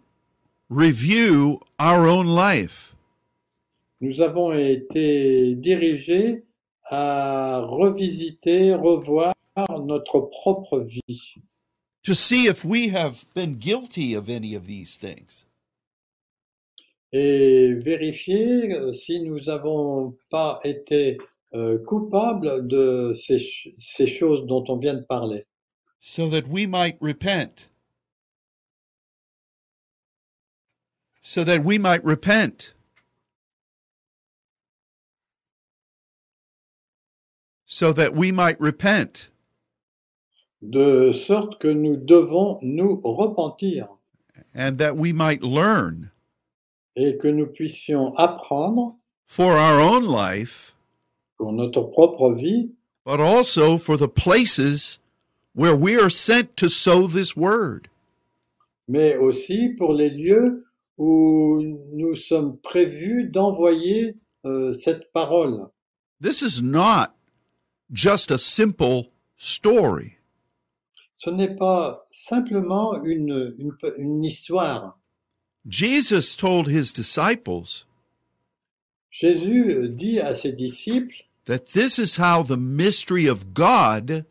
review 0.69 1.59
our 1.79 2.07
own 2.07 2.27
life. 2.27 2.95
nous 3.99 4.21
avons 4.21 4.51
été 4.53 5.55
dirigés 5.55 6.43
à 6.85 7.59
revisiter, 7.63 8.73
revoir 8.73 9.33
notre 9.85 10.19
propre 10.19 10.79
vie, 10.79 11.35
to 12.03 12.15
see 12.15 12.47
if 12.47 12.65
we 12.65 12.89
have 12.89 13.25
been 13.33 13.55
guilty 13.57 14.13
of 14.13 14.29
any 14.29 14.55
of 14.55 14.67
these 14.67 14.97
things. 14.97 15.45
et 17.11 17.73
vérifier 17.83 18.73
euh, 18.73 18.93
si 18.93 19.21
nous 19.21 19.39
n'avons 19.41 20.17
pas 20.29 20.59
été 20.63 21.17
euh, 21.53 21.77
coupables 21.85 22.67
de 22.67 23.11
ces, 23.13 23.39
ces 23.77 24.07
choses 24.07 24.45
dont 24.47 24.63
on 24.69 24.77
vient 24.77 24.93
de 24.93 25.03
parler, 25.03 25.45
so 25.99 26.29
that 26.29 26.47
we 26.47 26.65
might 26.65 26.97
repent. 27.01 27.67
So 31.21 31.43
that 31.43 31.63
we 31.63 31.77
might 31.77 32.03
repent. 32.03 32.73
So 37.65 37.93
that 37.93 38.15
we 38.15 38.31
might 38.31 38.59
repent. 38.59 39.29
De 40.61 41.11
sorte 41.11 41.59
que 41.59 41.67
nous 41.67 41.95
devons 41.97 42.59
nous 42.61 42.99
repentir 43.03 43.87
And 44.55 44.77
that 44.77 44.95
we 44.95 45.13
might 45.13 45.41
learn 45.43 46.11
et 46.95 47.17
que 47.17 47.27
nous 47.27 47.47
puissions 47.47 48.13
apprendre 48.17 48.97
for 49.25 49.53
our 49.53 49.79
own 49.79 50.05
life, 50.05 50.75
pour 51.37 51.53
notre 51.53 51.83
propre 51.83 52.33
vie, 52.33 52.71
but 53.05 53.19
also 53.21 53.77
for 53.77 53.97
the 53.97 54.09
places 54.09 54.99
where 55.53 55.75
we 55.75 55.95
are 55.97 56.09
sent 56.09 56.55
to 56.57 56.67
sow 56.67 57.07
this 57.07 57.35
word. 57.35 57.87
mais 58.87 59.15
aussi 59.15 59.69
pour 59.69 59.93
les 59.93 60.09
lieux 60.09 60.65
où 60.97 61.61
nous 61.93 62.13
sommes 62.15 62.57
prévus 62.57 63.23
d'envoyer 63.23 64.17
euh, 64.45 64.73
cette 64.73 65.11
parole. 65.13 65.67
This 66.19 66.41
is 66.41 66.61
not 66.61 67.15
just 67.91 68.31
a 68.31 68.37
simple 68.37 69.11
story. 69.37 70.17
Ce 71.23 71.29
n'est 71.29 71.55
pas 71.55 72.03
simplement 72.09 72.99
une, 73.03 73.55
une, 73.59 73.77
une 73.99 74.25
histoire. 74.25 74.97
Jesus 75.69 76.35
told 76.35 76.67
his 76.67 76.91
disciples 76.91 77.85
Jésus 79.11 79.87
dit 79.89 80.19
à 80.19 80.33
ses 80.33 80.51
disciples 80.51 81.25
that 81.45 81.73
this 81.73 81.99
is 81.99 82.17
how 82.17 82.41
the 82.41 82.57
mystery 82.57 83.27
of 83.27 83.53
God 83.53 84.25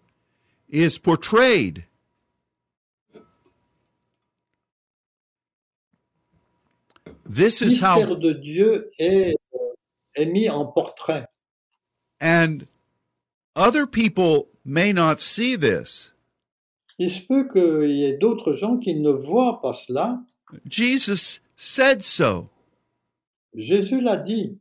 is 0.68 0.99
portrayed. 0.99 1.86
This 7.24 7.62
is 7.62 7.80
how 7.80 8.05
de 8.16 8.34
Dieu 8.34 8.91
est 8.99 9.36
est 10.16 10.26
mis 10.26 10.51
en 10.51 10.64
portrait. 10.64 11.28
And 12.20 12.66
other 13.55 13.86
people 13.86 14.49
may 14.64 14.93
not 14.93 15.20
see 15.20 15.55
this. 15.55 16.09
Il 17.01 17.11
se 17.11 17.22
peut 17.22 17.48
qu'il 17.51 17.90
y 17.90 18.05
ait 18.05 18.18
d'autres 18.18 18.53
gens 18.53 18.76
qui 18.76 18.94
ne 18.94 19.11
voient 19.11 19.62
pas 19.62 19.72
cela. 19.72 20.20
Jesus 20.68 21.40
said 21.57 22.03
so. 22.05 22.51
Jésus 23.55 24.03
l'a 24.03 24.18
dit. 24.18 24.59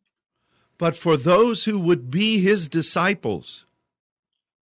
But 0.78 0.96
for 0.96 1.18
those 1.18 1.66
who 1.66 1.78
would 1.78 2.10
be 2.10 2.40
his 2.40 2.70
disciples, 2.70 3.66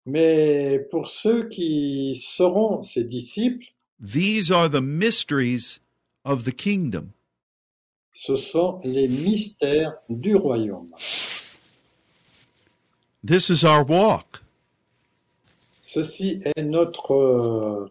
Mais 0.07 0.79
pour 0.89 1.07
ceux 1.09 1.47
qui 1.49 2.19
seront 2.25 2.81
ses 2.81 3.03
disciples, 3.03 3.67
these 4.01 4.51
are 4.51 4.67
the 4.67 4.81
mysteries 4.81 5.79
of 6.25 6.45
the 6.45 6.51
kingdom. 6.51 7.13
ce 8.11 8.35
sont 8.35 8.81
les 8.83 9.07
mystères 9.07 9.93
du 10.09 10.35
royaume. 10.35 10.89
This 13.23 13.51
is 13.51 13.63
our 13.63 13.83
walk. 13.83 14.41
Ceci 15.87 16.41
est 16.43 16.63
notre, 16.63 17.13
euh, 17.13 17.89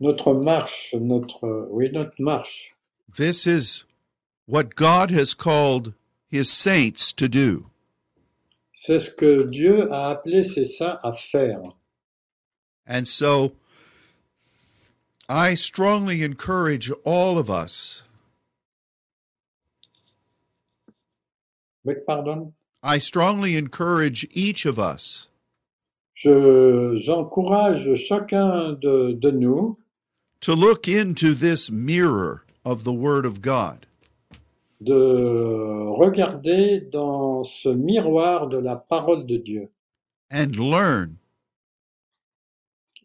notre 0.00 0.34
marche, 0.34 0.92
notre, 0.98 1.68
oui, 1.70 1.88
notre 1.92 2.20
marche. 2.20 2.74
This 3.14 3.46
is 3.46 3.84
what 4.46 4.74
God 4.74 5.12
has 5.12 5.32
called 5.32 5.94
his 6.28 6.50
saints 6.50 7.12
to 7.12 7.28
do. 7.28 7.70
C'est 8.74 8.98
ce 8.98 9.10
que 9.14 9.44
Dieu 9.48 9.88
a 9.92 10.10
appelé 10.10 10.42
ses 10.42 10.64
saints 10.64 10.98
à 11.04 11.12
faire. 11.12 11.76
And 12.84 13.06
so 13.06 13.52
I 15.28 15.54
strongly 15.54 16.24
encourage 16.24 16.90
all 17.04 17.38
of 17.38 17.48
us, 17.48 18.02
Oui, 21.84 21.94
pardon. 22.04 22.54
I 22.82 22.98
strongly 22.98 23.56
encourage 23.56 24.26
each 24.32 24.66
of 24.66 24.80
us 24.80 25.28
j'encourage 26.24 27.94
chacun 27.94 28.72
de, 28.72 29.12
de 29.12 29.30
nous 29.30 29.78
to 30.40 30.54
look 30.54 30.88
into 30.88 31.34
this 31.34 31.70
mirror 31.70 32.44
of 32.64 32.84
the 32.84 32.92
Word 32.92 33.24
of 33.26 33.40
God. 33.40 33.86
de 34.80 34.92
regarder 35.96 36.80
dans 36.80 37.44
ce 37.44 37.68
miroir 37.68 38.48
de 38.48 38.58
la 38.58 38.74
parole 38.76 39.26
de 39.26 39.36
Dieu. 39.36 39.68
And 40.30 40.56
learn 40.56 41.18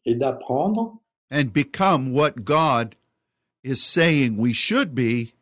et 0.05 0.15
d'apprendre 0.15 0.97
and 1.29 1.51
become 1.51 2.13
what 2.13 2.45
God 2.45 2.95
is 3.63 3.83
saying 3.83 4.37
we 4.37 4.53
should 4.53 4.95
be 4.95 5.33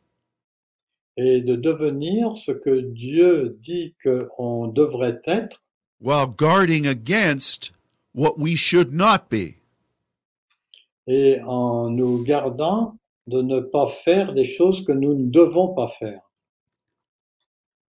et 1.17 1.41
de 1.41 1.55
devenir 1.55 2.35
ce 2.35 2.51
que 2.51 2.81
Dieu 2.81 3.57
dit 3.61 3.95
qu'on 4.03 4.67
devrait 4.67 5.21
être 5.25 5.61
while 5.99 6.27
guarding 6.27 6.85
against 6.85 7.71
what 8.13 8.37
we 8.37 8.55
should 8.55 8.93
not 8.93 9.29
be. 9.29 9.57
et 11.07 11.39
en 11.43 11.89
nous 11.89 12.23
gardant 12.23 12.97
de 13.27 13.41
ne 13.41 13.59
pas 13.59 13.87
faire 13.87 14.33
des 14.33 14.45
choses 14.45 14.83
que 14.83 14.91
nous 14.91 15.15
ne 15.15 15.29
devons 15.29 15.73
pas 15.73 15.87
faire. 15.87 16.21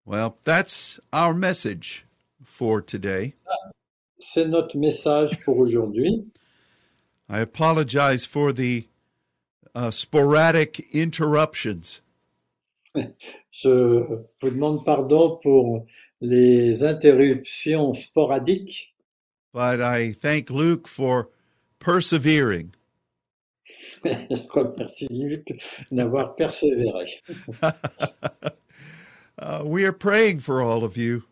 Well, 0.05 0.37
that's 0.45 1.01
our 1.13 1.35
message 1.35 2.07
for 2.45 2.81
today. 2.81 3.35
C'est 4.19 4.47
notre 4.47 4.77
message 4.79 5.39
pour 5.45 5.59
aujourd'hui. 5.59 6.25
I 7.29 7.41
apologize 7.41 8.25
for 8.25 8.53
the 8.53 8.87
uh, 9.75 9.91
sporadic 9.91 10.87
interruptions. 10.95 12.01
Je 13.51 14.25
vous 14.41 14.51
demande 14.51 14.85
pardon 14.85 15.39
pour 15.43 15.87
les 16.21 16.83
interruptions 16.83 17.93
sporadiques, 17.95 18.93
but 19.53 19.81
I 19.81 20.13
thank 20.13 20.51
Luke 20.51 20.89
for 20.89 21.31
persevering. 21.79 22.73
Je 24.05 24.47
remercie 24.55 25.09
Luc 25.11 25.49
d'avoir 25.91 26.35
persévéré. 26.37 27.07
Uh, 29.39 29.63
we 29.67 29.85
are 29.85 29.93
praying 29.93 30.39
for 30.41 30.63
all 30.63 30.83
of 30.83 30.97
you, 30.97 31.23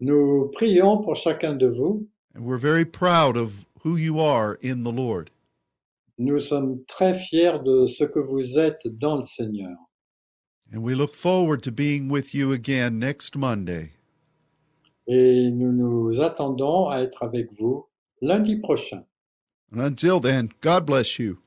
Nous 0.00 0.50
prions 0.52 1.00
pour 1.04 1.14
chacun 1.14 1.56
de 1.56 1.68
vous. 1.68 2.08
and 2.34 2.44
we're 2.44 2.58
very 2.58 2.84
proud 2.84 3.36
of 3.36 3.64
who 3.84 3.94
you 3.94 4.18
are 4.18 4.58
in 4.62 4.82
the 4.82 4.90
Lord. 4.90 5.30
Nous 6.18 6.40
sommes 6.40 6.84
très 6.88 7.14
fiers 7.16 7.60
de 7.64 7.86
ce 7.86 8.02
que 8.02 8.18
vous 8.18 8.58
êtes 8.58 8.82
dans 8.98 9.18
le 9.18 9.22
Seigneur. 9.22 9.76
And 10.74 10.82
we 10.82 10.96
look 10.96 11.14
forward 11.14 11.62
to 11.62 11.70
being 11.70 12.08
with 12.08 12.34
you 12.34 12.50
again 12.50 12.98
next 12.98 13.36
Monday. 13.36 13.92
Et 15.06 15.48
nous 15.52 15.70
nous 15.70 16.20
attendons 16.20 16.88
à 16.88 16.98
être 17.00 17.22
avec 17.22 17.52
vous 17.56 17.86
lundi 18.20 18.56
prochain. 18.56 19.04
And 19.70 19.80
until 19.80 20.18
then, 20.18 20.48
God 20.60 20.84
bless 20.84 21.16
you 21.20 21.38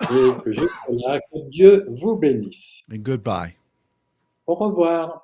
Et 0.00 0.32
que 0.42 0.50
là, 0.50 1.20
que 1.20 1.50
Dieu 1.50 1.86
vous 1.88 2.16
bénisse. 2.16 2.82
and 2.90 3.04
goodbye. 3.04 3.54
Au 4.48 4.56
revoir. 4.56 5.21